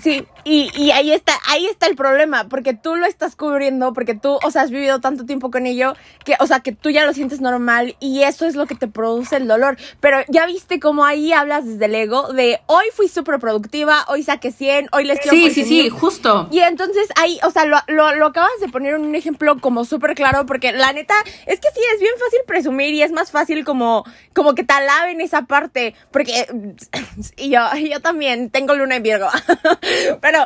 Sí, 0.00 0.24
y, 0.44 0.70
y 0.76 0.90
ahí 0.90 1.12
está, 1.12 1.34
ahí 1.48 1.66
está 1.66 1.86
el 1.86 1.96
problema, 1.96 2.48
porque 2.48 2.74
tú 2.74 2.96
lo 2.96 3.06
estás 3.06 3.36
cubriendo, 3.36 3.92
porque 3.92 4.14
tú, 4.14 4.38
o 4.42 4.50
sea, 4.50 4.62
has 4.62 4.70
vivido 4.70 5.00
tanto 5.00 5.24
tiempo 5.26 5.50
con 5.50 5.66
ello, 5.66 5.94
que, 6.24 6.34
o 6.40 6.46
sea, 6.46 6.60
que 6.60 6.72
tú 6.72 6.90
ya 6.90 7.04
lo 7.04 7.12
sientes 7.12 7.40
normal 7.40 7.96
y 8.00 8.22
eso 8.22 8.46
es 8.46 8.54
lo 8.54 8.66
que 8.66 8.74
te 8.74 8.88
produce 8.88 9.36
el 9.36 9.46
dolor. 9.48 9.76
Pero 10.00 10.18
ya 10.28 10.46
viste 10.46 10.80
cómo 10.80 11.04
ahí 11.04 11.32
hablas 11.32 11.66
desde 11.66 11.84
el 11.84 11.94
ego 11.94 12.32
de 12.32 12.60
hoy 12.66 12.86
fui 12.94 13.08
súper 13.08 13.38
productiva, 13.38 14.04
hoy 14.08 14.22
saqué 14.22 14.50
100, 14.52 14.88
hoy 14.92 15.04
les 15.04 15.20
quiero 15.20 15.36
Sí, 15.36 15.50
sí, 15.50 15.64
sí, 15.64 15.80
presumir". 15.82 15.92
justo. 15.92 16.48
Y 16.50 16.60
entonces 16.60 17.08
ahí, 17.16 17.38
o 17.44 17.50
sea, 17.50 17.64
lo, 17.64 17.78
lo, 17.88 18.14
lo 18.14 18.26
acabas 18.26 18.50
de 18.60 18.68
poner 18.68 18.94
en 18.94 19.02
un 19.02 19.14
ejemplo 19.14 19.58
como 19.60 19.84
súper 19.84 20.14
claro, 20.14 20.46
porque 20.46 20.72
la 20.72 20.92
neta 20.92 21.14
es 21.46 21.60
que 21.60 21.68
sí, 21.74 21.80
es 21.94 22.00
bien 22.00 22.14
fácil 22.18 22.40
presumir 22.46 22.94
y 22.94 23.02
es 23.02 23.12
más 23.12 23.30
fácil 23.30 23.64
como, 23.64 24.04
como 24.34 24.54
que 24.54 24.64
te 24.64 24.72
alaben 24.72 25.20
esa 25.20 25.42
parte, 25.42 25.94
porque 26.10 26.46
y 27.36 27.50
yo, 27.50 27.60
yo 27.90 28.00
también 28.00 28.50
tengo 28.50 28.74
luna 28.74 28.96
en 28.96 29.02
Virgo, 29.02 29.28
pero... 30.20 30.44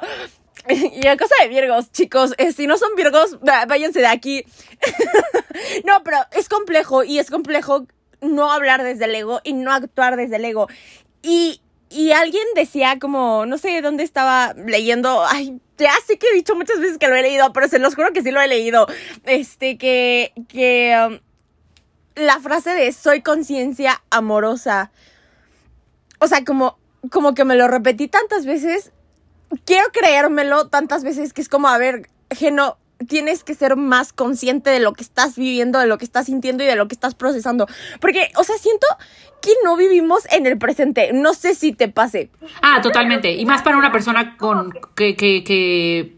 Y 0.68 1.06
a 1.06 1.16
cosa 1.16 1.34
de 1.42 1.48
Virgos, 1.48 1.92
chicos, 1.92 2.34
eh, 2.38 2.50
si 2.52 2.66
no 2.66 2.76
son 2.76 2.96
Virgos, 2.96 3.38
váyanse 3.40 4.00
de 4.00 4.08
aquí. 4.08 4.44
no, 5.84 6.02
pero 6.02 6.18
es 6.32 6.48
complejo 6.48 7.04
y 7.04 7.20
es 7.20 7.30
complejo 7.30 7.86
no 8.20 8.50
hablar 8.50 8.82
desde 8.82 9.04
el 9.04 9.14
ego 9.14 9.40
y 9.44 9.52
no 9.52 9.72
actuar 9.72 10.16
desde 10.16 10.36
el 10.36 10.44
ego. 10.44 10.66
Y, 11.22 11.60
y 11.88 12.10
alguien 12.10 12.42
decía 12.56 12.98
como, 13.00 13.46
no 13.46 13.58
sé 13.58 13.80
dónde 13.80 14.02
estaba 14.02 14.54
leyendo, 14.54 15.24
ay, 15.24 15.60
ya 15.78 15.92
sé 16.06 16.18
que 16.18 16.28
he 16.28 16.34
dicho 16.34 16.54
muchas 16.54 16.80
veces 16.80 16.98
que 16.98 17.08
lo 17.08 17.16
he 17.16 17.22
leído, 17.22 17.52
pero 17.52 17.68
se 17.68 17.78
los 17.78 17.94
juro 17.94 18.12
que 18.12 18.22
sí 18.22 18.30
lo 18.30 18.40
he 18.40 18.48
leído. 18.48 18.86
Este, 19.24 19.78
que, 19.78 20.32
que 20.48 20.96
um, 21.06 21.18
la 22.14 22.40
frase 22.40 22.70
de 22.70 22.92
soy 22.92 23.22
conciencia 23.22 24.02
amorosa. 24.10 24.90
O 26.18 26.28
sea, 26.28 26.44
como, 26.44 26.78
como 27.10 27.34
que 27.34 27.44
me 27.44 27.56
lo 27.56 27.68
repetí 27.68 28.08
tantas 28.08 28.46
veces. 28.46 28.92
Quiero 29.64 29.86
creérmelo 29.92 30.68
tantas 30.68 31.04
veces 31.04 31.32
que 31.32 31.40
es 31.40 31.48
como, 31.48 31.68
a 31.68 31.78
ver, 31.78 32.08
Geno, 32.30 32.76
tienes 33.08 33.44
que 33.44 33.54
ser 33.54 33.76
más 33.76 34.12
consciente 34.12 34.70
de 34.70 34.80
lo 34.80 34.92
que 34.94 35.02
estás 35.02 35.36
viviendo, 35.36 35.78
de 35.78 35.86
lo 35.86 35.98
que 35.98 36.04
estás 36.04 36.26
sintiendo 36.26 36.64
y 36.64 36.66
de 36.66 36.76
lo 36.76 36.88
que 36.88 36.94
estás 36.94 37.14
procesando. 37.14 37.66
Porque, 38.00 38.30
o 38.36 38.42
sea, 38.44 38.56
siento 38.58 38.86
que 39.42 39.50
no 39.64 39.76
vivimos 39.76 40.22
en 40.32 40.46
el 40.46 40.58
presente. 40.58 41.10
No 41.12 41.34
sé 41.34 41.54
si 41.54 41.72
te 41.72 41.88
pase. 41.88 42.30
Ah, 42.62 42.80
totalmente. 42.82 43.32
Y 43.32 43.44
más 43.46 43.62
para 43.62 43.76
una 43.76 43.92
persona 43.92 44.36
con 44.38 44.72
que, 44.94 45.14
que, 45.14 45.44
que, 45.44 46.16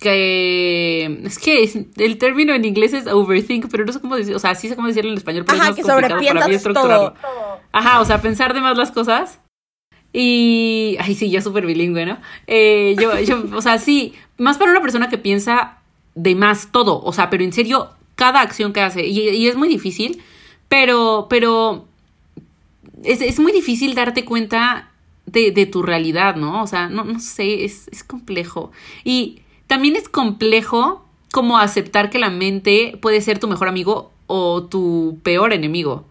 que 0.00 1.20
es 1.24 1.38
que 1.38 1.62
es- 1.62 1.78
el 1.96 2.18
término 2.18 2.54
en 2.54 2.64
inglés 2.64 2.92
es 2.92 3.06
overthink, 3.06 3.66
pero 3.70 3.84
no 3.84 3.92
sé 3.92 4.00
cómo 4.00 4.16
decir, 4.16 4.34
o 4.34 4.38
sea, 4.38 4.54
sí 4.54 4.68
sé 4.68 4.76
cómo 4.76 4.88
decirlo 4.88 5.10
en 5.12 5.18
español, 5.18 5.44
pero 5.46 5.58
Ajá, 5.60 5.70
es 5.70 5.76
que 5.76 5.82
más 5.82 5.92
complicado 5.92 6.34
para 6.34 6.48
mí 6.48 6.54
estructurarlo. 6.54 7.12
todo. 7.12 7.60
Ajá, 7.72 8.00
o 8.00 8.04
sea, 8.04 8.20
pensar 8.20 8.54
de 8.54 8.60
más 8.60 8.76
las 8.76 8.90
cosas. 8.90 9.38
Y, 10.16 10.96
ay, 11.00 11.16
sí, 11.16 11.28
ya 11.28 11.42
súper 11.42 11.66
bilingüe, 11.66 12.06
¿no? 12.06 12.18
Eh, 12.46 12.94
yo, 13.00 13.18
yo, 13.18 13.44
o 13.52 13.60
sea, 13.60 13.78
sí, 13.78 14.14
más 14.38 14.58
para 14.58 14.70
una 14.70 14.80
persona 14.80 15.08
que 15.08 15.18
piensa 15.18 15.78
de 16.14 16.36
más 16.36 16.68
todo, 16.70 17.02
o 17.02 17.12
sea, 17.12 17.30
pero 17.30 17.42
en 17.42 17.52
serio, 17.52 17.90
cada 18.14 18.40
acción 18.40 18.72
que 18.72 18.80
hace, 18.80 19.04
y, 19.04 19.48
es 19.48 19.56
muy 19.56 19.66
difícil, 19.66 20.22
pero, 20.68 21.26
pero 21.28 21.86
es, 23.02 23.20
es, 23.22 23.40
muy 23.40 23.50
difícil 23.50 23.96
darte 23.96 24.24
cuenta 24.24 24.92
de, 25.26 25.50
de, 25.50 25.66
tu 25.66 25.82
realidad, 25.82 26.36
¿no? 26.36 26.62
O 26.62 26.68
sea, 26.68 26.88
no, 26.88 27.02
no 27.02 27.18
sé, 27.18 27.64
es, 27.64 27.88
es 27.88 28.04
complejo. 28.04 28.70
Y 29.02 29.40
también 29.66 29.96
es 29.96 30.08
complejo 30.08 31.04
como 31.32 31.58
aceptar 31.58 32.10
que 32.10 32.20
la 32.20 32.30
mente 32.30 32.96
puede 33.02 33.20
ser 33.20 33.40
tu 33.40 33.48
mejor 33.48 33.66
amigo 33.66 34.12
o 34.28 34.62
tu 34.62 35.18
peor 35.24 35.52
enemigo. 35.52 36.04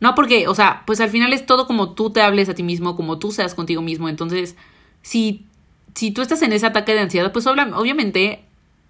No, 0.00 0.14
porque, 0.14 0.46
o 0.48 0.54
sea, 0.54 0.82
pues 0.86 1.00
al 1.00 1.10
final 1.10 1.32
es 1.32 1.46
todo 1.46 1.66
como 1.66 1.94
tú 1.94 2.10
te 2.10 2.20
hables 2.20 2.48
a 2.48 2.54
ti 2.54 2.62
mismo, 2.62 2.96
como 2.96 3.18
tú 3.18 3.32
seas 3.32 3.54
contigo 3.54 3.82
mismo. 3.82 4.08
Entonces, 4.08 4.56
si, 5.02 5.46
si 5.94 6.10
tú 6.10 6.22
estás 6.22 6.42
en 6.42 6.52
ese 6.52 6.66
ataque 6.66 6.92
de 6.92 7.00
ansiedad, 7.00 7.32
pues 7.32 7.46
obviamente 7.46 8.44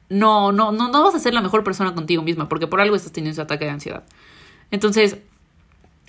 no, 0.09 0.53
no, 0.53 0.73
no, 0.73 0.89
no 0.89 1.05
vas 1.05 1.15
a 1.15 1.21
ser 1.21 1.35
la 1.35 1.41
mejor 1.41 1.65
persona 1.65 1.95
contigo 1.95 2.23
misma, 2.23 2.49
porque 2.49 2.67
por 2.67 2.81
algo 2.81 2.97
estás 2.97 3.13
teniendo 3.13 3.33
ese 3.33 3.43
ataque 3.43 3.67
de 3.67 3.71
ansiedad. 3.71 4.05
Entonces, 4.71 5.19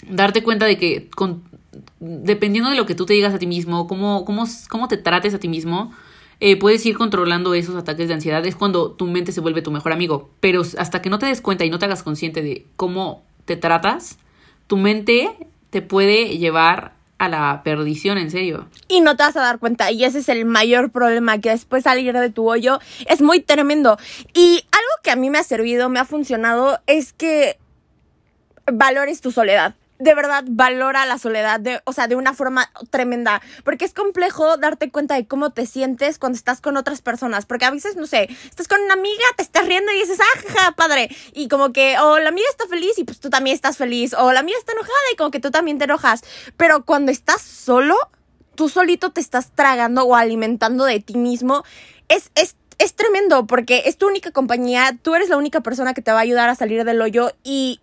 darte 0.07 0.43
cuenta 0.43 0.65
de 0.65 0.77
que 0.77 1.09
con, 1.09 1.43
dependiendo 1.99 2.69
de 2.69 2.75
lo 2.75 2.85
que 2.85 2.95
tú 2.95 3.05
te 3.05 3.13
digas 3.13 3.33
a 3.33 3.39
ti 3.39 3.47
mismo, 3.47 3.87
cómo, 3.87 4.25
cómo, 4.25 4.45
cómo 4.69 4.87
te 4.87 4.97
trates 4.97 5.33
a 5.33 5.39
ti 5.39 5.47
mismo, 5.47 5.93
eh, 6.39 6.55
puedes 6.57 6.85
ir 6.85 6.97
controlando 6.97 7.53
esos 7.53 7.75
ataques 7.75 8.07
de 8.07 8.13
ansiedad. 8.13 8.45
Es 8.45 8.55
cuando 8.55 8.91
tu 8.91 9.07
mente 9.07 9.31
se 9.31 9.41
vuelve 9.41 9.61
tu 9.61 9.71
mejor 9.71 9.91
amigo. 9.91 10.29
Pero 10.39 10.61
hasta 10.61 11.01
que 11.01 11.09
no 11.09 11.19
te 11.19 11.25
des 11.25 11.41
cuenta 11.41 11.65
y 11.65 11.69
no 11.69 11.79
te 11.79 11.85
hagas 11.85 12.03
consciente 12.03 12.41
de 12.41 12.65
cómo 12.75 13.23
te 13.45 13.55
tratas, 13.55 14.19
tu 14.67 14.77
mente 14.77 15.35
te 15.69 15.81
puede 15.81 16.37
llevar 16.37 16.93
a 17.17 17.29
la 17.29 17.61
perdición, 17.63 18.17
en 18.17 18.29
serio. 18.29 18.67
Y 18.87 19.01
no 19.01 19.17
te 19.17 19.23
vas 19.23 19.35
a 19.35 19.41
dar 19.41 19.59
cuenta. 19.59 19.91
Y 19.91 20.03
ese 20.03 20.19
es 20.19 20.29
el 20.29 20.45
mayor 20.45 20.91
problema, 20.91 21.39
que 21.39 21.49
después 21.49 21.83
salir 21.83 22.13
de 22.13 22.29
tu 22.29 22.49
hoyo 22.49 22.79
es 23.07 23.21
muy 23.21 23.39
tremendo. 23.39 23.97
Y 24.33 24.63
algo 24.71 25.01
que 25.03 25.11
a 25.11 25.15
mí 25.15 25.29
me 25.29 25.39
ha 25.39 25.43
servido, 25.43 25.89
me 25.89 25.99
ha 25.99 26.05
funcionado, 26.05 26.79
es 26.85 27.13
que 27.13 27.57
valores 28.71 29.21
tu 29.21 29.31
soledad 29.31 29.75
de 29.99 30.13
verdad 30.13 30.43
valora 30.47 31.05
la 31.05 31.17
soledad, 31.17 31.59
de, 31.59 31.81
o 31.85 31.93
sea, 31.93 32.07
de 32.07 32.15
una 32.15 32.33
forma 32.33 32.71
tremenda, 32.89 33.41
porque 33.63 33.85
es 33.85 33.93
complejo 33.93 34.57
darte 34.57 34.91
cuenta 34.91 35.15
de 35.15 35.27
cómo 35.27 35.51
te 35.51 35.65
sientes 35.65 36.19
cuando 36.19 36.37
estás 36.37 36.61
con 36.61 36.77
otras 36.77 37.01
personas, 37.01 37.45
porque 37.45 37.65
a 37.65 37.71
veces, 37.71 37.95
no 37.95 38.05
sé, 38.05 38.29
estás 38.45 38.67
con 38.67 38.81
una 38.81 38.93
amiga, 38.93 39.23
te 39.35 39.43
estás 39.43 39.65
riendo 39.65 39.91
y 39.91 39.99
dices, 39.99 40.19
ah, 40.19 40.39
ja, 40.55 40.71
padre, 40.71 41.09
y 41.33 41.47
como 41.47 41.73
que, 41.73 41.97
o 41.99 42.19
la 42.19 42.29
amiga 42.29 42.47
está 42.49 42.67
feliz 42.67 42.97
y 42.97 43.03
pues 43.03 43.19
tú 43.19 43.29
también 43.29 43.55
estás 43.55 43.77
feliz, 43.77 44.13
o 44.13 44.31
la 44.31 44.41
amiga 44.41 44.57
está 44.57 44.73
enojada 44.73 44.93
y 45.13 45.15
como 45.15 45.31
que 45.31 45.39
tú 45.39 45.51
también 45.51 45.77
te 45.77 45.85
enojas, 45.85 46.23
pero 46.57 46.85
cuando 46.85 47.11
estás 47.11 47.41
solo, 47.41 47.95
tú 48.55 48.69
solito 48.69 49.11
te 49.11 49.21
estás 49.21 49.51
tragando 49.51 50.03
o 50.03 50.15
alimentando 50.15 50.85
de 50.85 50.99
ti 50.99 51.17
mismo, 51.17 51.63
es, 52.07 52.31
es 52.35 52.55
es 52.79 52.93
tremendo 52.93 53.47
porque 53.47 53.83
es 53.85 53.97
tu 53.97 54.07
única 54.07 54.29
compañía, 54.31 54.95
tú 55.01 55.15
eres 55.15 55.29
la 55.29 55.37
única 55.37 55.61
persona 55.61 55.93
que 55.93 56.03
te 56.03 56.11
va 56.11 56.19
a 56.19 56.21
ayudar 56.21 56.47
a 56.47 56.53
salir 56.55 56.83
del 56.83 57.01
hoyo 57.01 57.31
y 57.43 57.79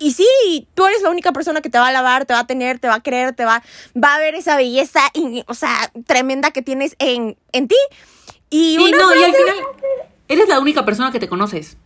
y 0.00 0.12
sí, 0.12 0.66
tú 0.74 0.86
eres 0.86 1.02
la 1.02 1.10
única 1.10 1.30
persona 1.30 1.60
que 1.60 1.68
te 1.68 1.78
va 1.78 1.88
a 1.88 1.92
lavar, 1.92 2.24
te 2.24 2.32
va 2.32 2.40
a 2.40 2.46
tener, 2.46 2.78
te 2.78 2.88
va 2.88 2.94
a 2.94 3.02
creer, 3.02 3.34
te 3.34 3.44
va, 3.44 3.62
va 4.02 4.14
a 4.14 4.18
ver 4.18 4.34
esa 4.34 4.56
belleza, 4.56 5.00
o 5.46 5.54
sea, 5.54 5.92
tremenda 6.06 6.50
que 6.52 6.62
tienes 6.62 6.96
en, 6.98 7.36
en 7.52 7.68
ti. 7.68 7.76
Y, 8.48 8.78
no, 8.78 9.14
y 9.14 9.22
al 9.22 9.34
final 9.34 9.56
eres 10.26 10.48
la 10.48 10.58
única 10.58 10.86
persona 10.86 11.12
que 11.12 11.20
te 11.20 11.28
conoces. 11.28 11.76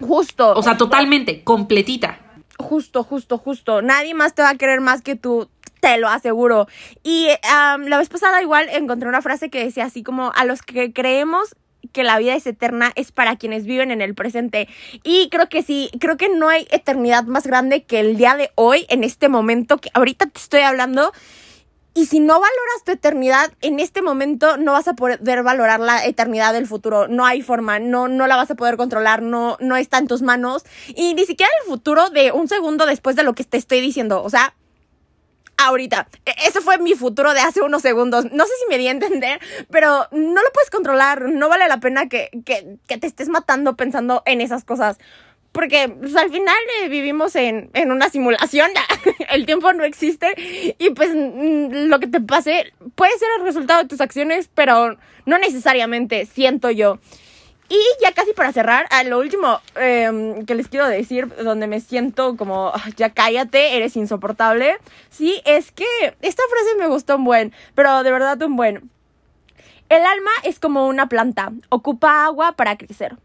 Justo. 0.00 0.54
O 0.54 0.62
sea, 0.62 0.78
totalmente, 0.78 1.44
completita. 1.44 2.18
Justo, 2.58 3.04
justo, 3.04 3.36
justo. 3.36 3.82
Nadie 3.82 4.14
más 4.14 4.34
te 4.34 4.40
va 4.40 4.48
a 4.48 4.54
querer 4.54 4.80
más 4.80 5.02
que 5.02 5.14
tú, 5.14 5.50
te 5.80 5.98
lo 5.98 6.08
aseguro. 6.08 6.66
Y 7.02 7.28
la 7.42 7.98
vez 7.98 8.08
pasada 8.08 8.40
igual 8.40 8.70
encontré 8.70 9.06
una 9.06 9.20
frase 9.20 9.50
que 9.50 9.62
decía 9.62 9.84
así 9.84 10.02
como, 10.02 10.32
a 10.34 10.46
los 10.46 10.62
que 10.62 10.94
creemos 10.94 11.54
que 11.90 12.04
la 12.04 12.18
vida 12.18 12.34
es 12.34 12.46
eterna 12.46 12.92
es 12.94 13.12
para 13.12 13.36
quienes 13.36 13.64
viven 13.64 13.90
en 13.90 14.00
el 14.02 14.14
presente. 14.14 14.68
Y 15.04 15.28
creo 15.30 15.48
que 15.48 15.62
sí, 15.62 15.90
creo 16.00 16.16
que 16.16 16.28
no 16.28 16.48
hay 16.48 16.66
eternidad 16.70 17.24
más 17.24 17.46
grande 17.46 17.82
que 17.84 18.00
el 18.00 18.16
día 18.16 18.36
de 18.36 18.50
hoy, 18.54 18.86
en 18.88 19.04
este 19.04 19.28
momento 19.28 19.78
que 19.78 19.90
ahorita 19.94 20.26
te 20.26 20.38
estoy 20.38 20.60
hablando. 20.60 21.12
Y 21.92 22.06
si 22.06 22.20
no 22.20 22.34
valoras 22.34 22.84
tu 22.84 22.92
eternidad 22.92 23.52
en 23.62 23.80
este 23.80 24.00
momento, 24.00 24.56
no 24.56 24.72
vas 24.72 24.86
a 24.86 24.94
poder 24.94 25.42
valorar 25.42 25.80
la 25.80 26.06
eternidad 26.06 26.52
del 26.52 26.68
futuro. 26.68 27.08
No 27.08 27.26
hay 27.26 27.42
forma, 27.42 27.80
no, 27.80 28.06
no 28.06 28.28
la 28.28 28.36
vas 28.36 28.50
a 28.50 28.54
poder 28.54 28.76
controlar, 28.76 29.22
no, 29.22 29.56
no 29.60 29.76
está 29.76 29.98
en 29.98 30.06
tus 30.06 30.22
manos. 30.22 30.64
Y 30.94 31.14
ni 31.14 31.26
siquiera 31.26 31.50
el 31.62 31.68
futuro 31.68 32.10
de 32.10 32.30
un 32.30 32.46
segundo 32.46 32.86
después 32.86 33.16
de 33.16 33.24
lo 33.24 33.34
que 33.34 33.42
te 33.42 33.56
estoy 33.56 33.80
diciendo. 33.80 34.22
O 34.22 34.30
sea, 34.30 34.54
ahorita. 35.60 36.08
E, 36.26 36.32
ese 36.46 36.60
fue 36.60 36.78
mi 36.78 36.94
futuro 36.94 37.34
de 37.34 37.40
hace 37.40 37.62
unos 37.62 37.82
segundos. 37.82 38.30
No 38.32 38.44
sé 38.44 38.52
si 38.60 38.68
me 38.68 38.78
di 38.78 38.88
a 38.88 38.92
entender, 38.92 39.40
pero 39.70 40.06
no 40.10 40.42
lo 40.42 40.52
puedes 40.52 40.70
controlar. 40.70 41.28
No 41.30 41.48
vale 41.48 41.68
la 41.68 41.80
pena 41.80 42.08
que, 42.08 42.30
te 42.86 43.06
estés 43.06 43.28
matando 43.28 43.76
pensando 43.76 44.22
en 44.26 44.40
esas 44.40 44.64
cosas. 44.64 44.98
Porque 45.52 45.88
pues, 45.88 46.14
al 46.14 46.30
final 46.30 46.56
eh, 46.80 46.88
vivimos 46.88 47.34
en, 47.34 47.70
una 47.74 48.08
simulación, 48.08 48.70
el 49.30 49.46
tiempo 49.46 49.72
no 49.72 49.82
existe 49.82 50.34
y 50.78 50.90
pues 50.90 51.10
mm, 51.12 51.88
lo 51.88 51.98
que 51.98 52.06
te 52.06 52.20
pase 52.20 52.72
puede 52.94 53.18
ser 53.18 53.28
el 53.38 53.44
resultado 53.44 53.82
de 53.82 53.88
tus 53.88 54.00
acciones, 54.00 54.48
pero 54.54 54.96
no 55.26 55.38
necesariamente, 55.38 56.26
siento 56.26 56.70
yo. 56.70 57.00
Y 57.70 57.78
ya 58.02 58.10
casi 58.12 58.32
para 58.32 58.52
cerrar, 58.52 58.86
a 58.90 59.04
lo 59.04 59.20
último 59.20 59.60
em, 59.76 60.44
que 60.44 60.56
les 60.56 60.66
quiero 60.66 60.88
decir, 60.88 61.28
donde 61.36 61.68
me 61.68 61.80
siento 61.80 62.36
como, 62.36 62.72
ah, 62.74 62.82
ya 62.96 63.10
cállate, 63.10 63.76
eres 63.76 63.96
insoportable, 63.96 64.76
sí, 65.08 65.40
es 65.44 65.70
que 65.70 65.86
esta 66.20 66.42
frase 66.50 66.76
me 66.80 66.88
gustó 66.88 67.14
un 67.14 67.22
buen, 67.22 67.52
pero 67.76 68.02
de 68.02 68.10
verdad 68.10 68.42
un 68.42 68.56
buen. 68.56 68.90
El 69.88 70.04
alma 70.04 70.32
es 70.42 70.58
como 70.58 70.88
una 70.88 71.08
planta, 71.08 71.52
ocupa 71.68 72.24
agua 72.24 72.52
para 72.56 72.76
crecer. 72.76 73.16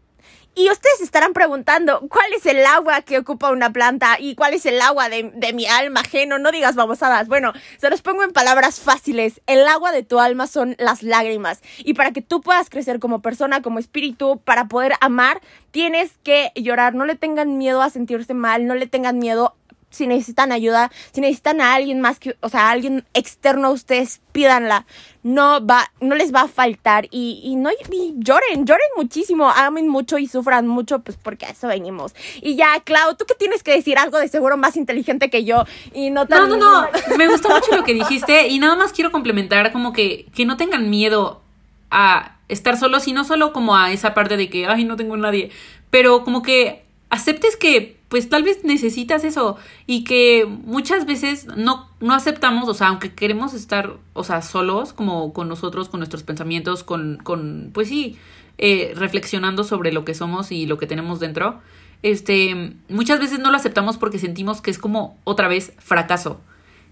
Y 0.58 0.70
ustedes 0.70 1.02
estarán 1.02 1.34
preguntando, 1.34 2.00
¿cuál 2.08 2.32
es 2.32 2.46
el 2.46 2.64
agua 2.64 3.02
que 3.02 3.18
ocupa 3.18 3.50
una 3.50 3.74
planta? 3.74 4.16
¿Y 4.18 4.34
cuál 4.34 4.54
es 4.54 4.64
el 4.64 4.80
agua 4.80 5.10
de, 5.10 5.30
de, 5.34 5.52
mi 5.52 5.66
alma 5.66 6.00
ajeno? 6.00 6.38
No 6.38 6.50
digas 6.50 6.74
babosadas. 6.74 7.28
Bueno, 7.28 7.52
se 7.76 7.90
los 7.90 8.00
pongo 8.00 8.22
en 8.22 8.32
palabras 8.32 8.80
fáciles. 8.80 9.42
El 9.46 9.68
agua 9.68 9.92
de 9.92 10.02
tu 10.02 10.18
alma 10.18 10.46
son 10.46 10.74
las 10.78 11.02
lágrimas. 11.02 11.60
Y 11.80 11.92
para 11.92 12.12
que 12.12 12.22
tú 12.22 12.40
puedas 12.40 12.70
crecer 12.70 13.00
como 13.00 13.20
persona, 13.20 13.60
como 13.60 13.78
espíritu, 13.78 14.40
para 14.46 14.66
poder 14.66 14.94
amar, 15.02 15.42
tienes 15.72 16.12
que 16.22 16.52
llorar. 16.54 16.94
No 16.94 17.04
le 17.04 17.16
tengan 17.16 17.58
miedo 17.58 17.82
a 17.82 17.90
sentirse 17.90 18.32
mal, 18.32 18.66
no 18.66 18.74
le 18.74 18.86
tengan 18.86 19.18
miedo 19.18 19.54
si 19.90 20.06
necesitan 20.06 20.52
ayuda, 20.52 20.90
si 21.12 21.20
necesitan 21.20 21.60
a 21.60 21.74
alguien 21.74 22.00
más 22.00 22.18
que, 22.18 22.36
o 22.40 22.48
sea, 22.48 22.68
a 22.68 22.70
alguien 22.70 23.04
externo 23.14 23.68
a 23.68 23.70
ustedes, 23.70 24.20
pídanla. 24.32 24.86
No 25.22 25.64
va, 25.66 25.90
no 26.00 26.14
les 26.14 26.32
va 26.32 26.42
a 26.42 26.48
faltar 26.48 27.08
y, 27.10 27.40
y 27.42 27.56
no 27.56 27.70
y 27.70 28.14
lloren, 28.18 28.64
lloren 28.64 28.88
muchísimo, 28.96 29.50
amen 29.50 29.88
mucho 29.88 30.18
y 30.18 30.28
sufran 30.28 30.68
mucho, 30.68 31.00
pues 31.00 31.18
porque 31.20 31.46
a 31.46 31.50
eso 31.50 31.66
venimos. 31.66 32.14
Y 32.40 32.54
ya, 32.54 32.80
Clau, 32.84 33.16
tú 33.16 33.24
que 33.24 33.34
tienes 33.34 33.62
que 33.62 33.72
decir 33.72 33.98
algo 33.98 34.18
de 34.18 34.28
seguro 34.28 34.56
más 34.56 34.76
inteligente 34.76 35.30
que 35.30 35.44
yo 35.44 35.64
y 35.92 36.10
no 36.10 36.26
tan... 36.26 36.48
No, 36.48 36.56
no, 36.56 36.82
no, 36.82 36.88
me 37.16 37.28
gustó 37.28 37.48
mucho 37.48 37.74
lo 37.74 37.82
que 37.82 37.94
dijiste 37.94 38.48
y 38.48 38.58
nada 38.58 38.76
más 38.76 38.92
quiero 38.92 39.10
complementar 39.10 39.72
como 39.72 39.92
que, 39.92 40.26
que 40.34 40.44
no 40.44 40.56
tengan 40.56 40.90
miedo 40.90 41.42
a 41.90 42.36
estar 42.48 42.76
solos 42.76 43.08
y 43.08 43.12
no 43.12 43.24
solo 43.24 43.52
como 43.52 43.76
a 43.76 43.92
esa 43.92 44.14
parte 44.14 44.36
de 44.36 44.48
que, 44.48 44.66
ay, 44.66 44.84
no 44.84 44.96
tengo 44.96 45.16
nadie, 45.16 45.50
pero 45.90 46.22
como 46.22 46.42
que 46.42 46.84
aceptes 47.10 47.56
que 47.56 47.95
pues 48.08 48.28
tal 48.28 48.42
vez 48.44 48.64
necesitas 48.64 49.24
eso 49.24 49.56
y 49.86 50.04
que 50.04 50.46
muchas 50.46 51.06
veces 51.06 51.46
no, 51.56 51.88
no 52.00 52.14
aceptamos, 52.14 52.68
o 52.68 52.74
sea, 52.74 52.88
aunque 52.88 53.14
queremos 53.14 53.52
estar, 53.54 53.96
o 54.12 54.24
sea, 54.24 54.42
solos 54.42 54.92
como 54.92 55.32
con 55.32 55.48
nosotros, 55.48 55.88
con 55.88 56.00
nuestros 56.00 56.22
pensamientos, 56.22 56.84
con, 56.84 57.18
con 57.22 57.70
pues 57.72 57.88
sí, 57.88 58.16
eh, 58.58 58.92
reflexionando 58.96 59.64
sobre 59.64 59.92
lo 59.92 60.04
que 60.04 60.14
somos 60.14 60.52
y 60.52 60.66
lo 60.66 60.78
que 60.78 60.86
tenemos 60.86 61.20
dentro, 61.20 61.60
este, 62.02 62.74
muchas 62.88 63.18
veces 63.18 63.38
no 63.40 63.50
lo 63.50 63.56
aceptamos 63.56 63.96
porque 63.96 64.18
sentimos 64.18 64.60
que 64.60 64.70
es 64.70 64.78
como 64.78 65.18
otra 65.24 65.48
vez 65.48 65.72
fracaso. 65.78 66.40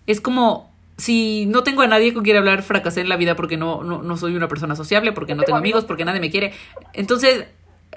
Es 0.06 0.20
como 0.20 0.74
si 0.96 1.46
no 1.46 1.62
tengo 1.62 1.82
a 1.82 1.86
nadie 1.86 2.12
con 2.14 2.24
quien 2.24 2.36
hablar, 2.36 2.62
fracasé 2.62 3.00
en 3.00 3.08
la 3.08 3.16
vida 3.16 3.36
porque 3.36 3.56
no, 3.56 3.82
no, 3.82 4.02
no 4.02 4.16
soy 4.16 4.34
una 4.36 4.48
persona 4.48 4.76
sociable, 4.76 5.12
porque 5.12 5.34
no 5.34 5.42
tengo 5.42 5.58
amigos, 5.58 5.84
porque 5.84 6.04
nadie 6.04 6.20
me 6.20 6.30
quiere. 6.30 6.52
Entonces, 6.92 7.46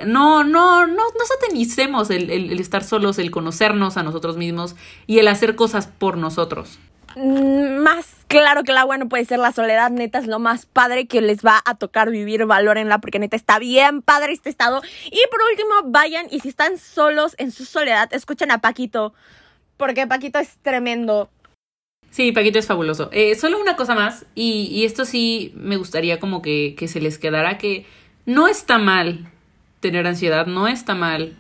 no, 0.06 0.44
no, 0.44 0.86
no, 0.88 0.96
no 0.96 1.26
satanicemos 1.26 2.10
el, 2.10 2.30
el, 2.30 2.60
estar 2.60 2.84
solos, 2.84 3.20
el 3.20 3.32
conocernos 3.32 3.98
a 3.98 4.04
nosotros 4.04 4.38
mismos 4.38 4.76
y 5.06 5.20
el 5.20 5.28
hacer 5.28 5.56
cosas 5.56 5.88
por 5.88 6.18
nosotros. 6.18 6.80
Mm, 7.16 7.78
más 7.78 8.16
claro 8.28 8.64
que 8.64 8.72
el 8.72 8.78
agua 8.78 8.98
no 8.98 9.10
puede 9.10 9.26
ser 9.26 9.40
la 9.40 9.52
soledad, 9.52 9.90
neta, 9.90 10.20
es 10.20 10.28
lo 10.28 10.40
más 10.40 10.66
padre 10.66 11.08
que 11.08 11.22
les 11.22 11.44
va 11.44 11.62
a 11.66 11.76
tocar 11.76 12.12
vivir, 12.12 12.46
valórenla, 12.46 13.00
porque 13.00 13.20
neta 13.20 13.36
está 13.36 13.60
bien 13.60 14.02
padre 14.02 14.34
este 14.34 14.50
estado. 14.50 14.82
Y 15.06 15.20
por 15.32 15.40
último, 15.50 15.92
vayan 15.92 16.28
y 16.30 16.42
si 16.42 16.50
están 16.50 16.78
solos 16.78 17.36
en 17.40 17.52
su 17.52 17.66
soledad, 17.66 18.14
escuchen 18.14 18.52
a 18.52 18.60
Paquito, 18.60 19.14
porque 19.78 20.06
Paquito 20.06 20.40
es 20.40 20.58
tremendo. 20.62 21.30
Sí, 22.12 22.32
Paquito 22.32 22.60
es 22.60 22.68
fabuloso. 22.68 23.10
Eh, 23.12 23.36
solo 23.36 23.60
una 23.60 23.76
cosa 23.76 23.96
más, 23.96 24.26
y, 24.36 24.70
y 24.72 24.86
esto 24.86 25.06
sí 25.06 25.54
me 25.56 25.78
gustaría 25.78 26.20
como 26.20 26.42
que, 26.42 26.76
que 26.78 26.88
se 26.88 27.02
les 27.02 27.18
quedara, 27.18 27.58
que 27.58 27.86
no 28.26 28.48
está 28.48 28.78
mal 28.78 29.32
tener 29.80 30.08
ansiedad, 30.08 30.48
no 30.48 30.68
está 30.68 30.96
mal 30.96 31.36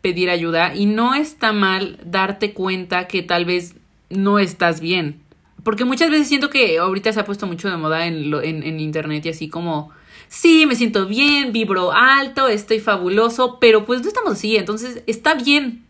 pedir 0.00 0.30
ayuda 0.30 0.74
y 0.74 0.86
no 0.86 1.14
está 1.14 1.52
mal 1.52 1.98
darte 2.04 2.52
cuenta 2.52 3.08
que 3.08 3.22
tal 3.22 3.44
vez 3.44 3.74
no 4.08 4.38
estás 4.38 4.80
bien. 4.80 5.20
Porque 5.64 5.84
muchas 5.84 6.10
veces 6.10 6.28
siento 6.28 6.48
que 6.48 6.78
ahorita 6.78 7.12
se 7.12 7.20
ha 7.20 7.24
puesto 7.24 7.46
mucho 7.46 7.68
de 7.68 7.76
moda 7.76 8.06
en, 8.06 8.30
lo, 8.30 8.40
en, 8.40 8.62
en 8.62 8.78
internet 8.78 9.26
y 9.26 9.30
así 9.30 9.48
como, 9.48 9.90
sí, 10.28 10.64
me 10.66 10.76
siento 10.76 11.06
bien, 11.06 11.52
vibro 11.52 11.92
alto, 11.92 12.46
estoy 12.46 12.78
fabuloso, 12.78 13.58
pero 13.58 13.84
pues 13.84 14.02
no 14.02 14.08
estamos 14.08 14.34
así, 14.34 14.56
entonces 14.56 15.02
está 15.06 15.34
bien 15.34 15.86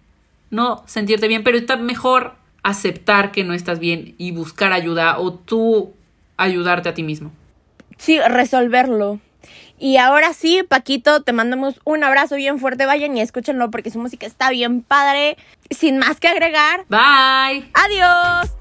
no 0.50 0.82
sentirte 0.86 1.28
bien, 1.28 1.44
pero 1.44 1.58
está 1.58 1.76
mejor 1.76 2.34
aceptar 2.62 3.32
que 3.32 3.44
no 3.44 3.54
estás 3.54 3.78
bien 3.78 4.14
y 4.18 4.32
buscar 4.32 4.72
ayuda 4.72 5.18
o 5.18 5.34
tú 5.34 5.92
ayudarte 6.36 6.88
a 6.88 6.94
ti 6.94 7.02
mismo. 7.02 7.32
Sí, 7.98 8.18
resolverlo. 8.20 9.20
Y 9.78 9.98
ahora 9.98 10.32
sí, 10.32 10.62
Paquito, 10.68 11.22
te 11.22 11.32
mandamos 11.32 11.80
un 11.84 12.02
abrazo 12.02 12.36
bien 12.36 12.58
fuerte. 12.58 12.86
Vayan 12.86 13.16
y 13.16 13.20
escúchenlo 13.20 13.70
porque 13.70 13.90
su 13.90 13.98
música 13.98 14.26
está 14.26 14.50
bien 14.50 14.82
padre. 14.82 15.36
Sin 15.70 15.98
más 15.98 16.20
que 16.20 16.28
agregar. 16.28 16.84
Bye. 16.88 17.70
Adiós. 17.74 18.55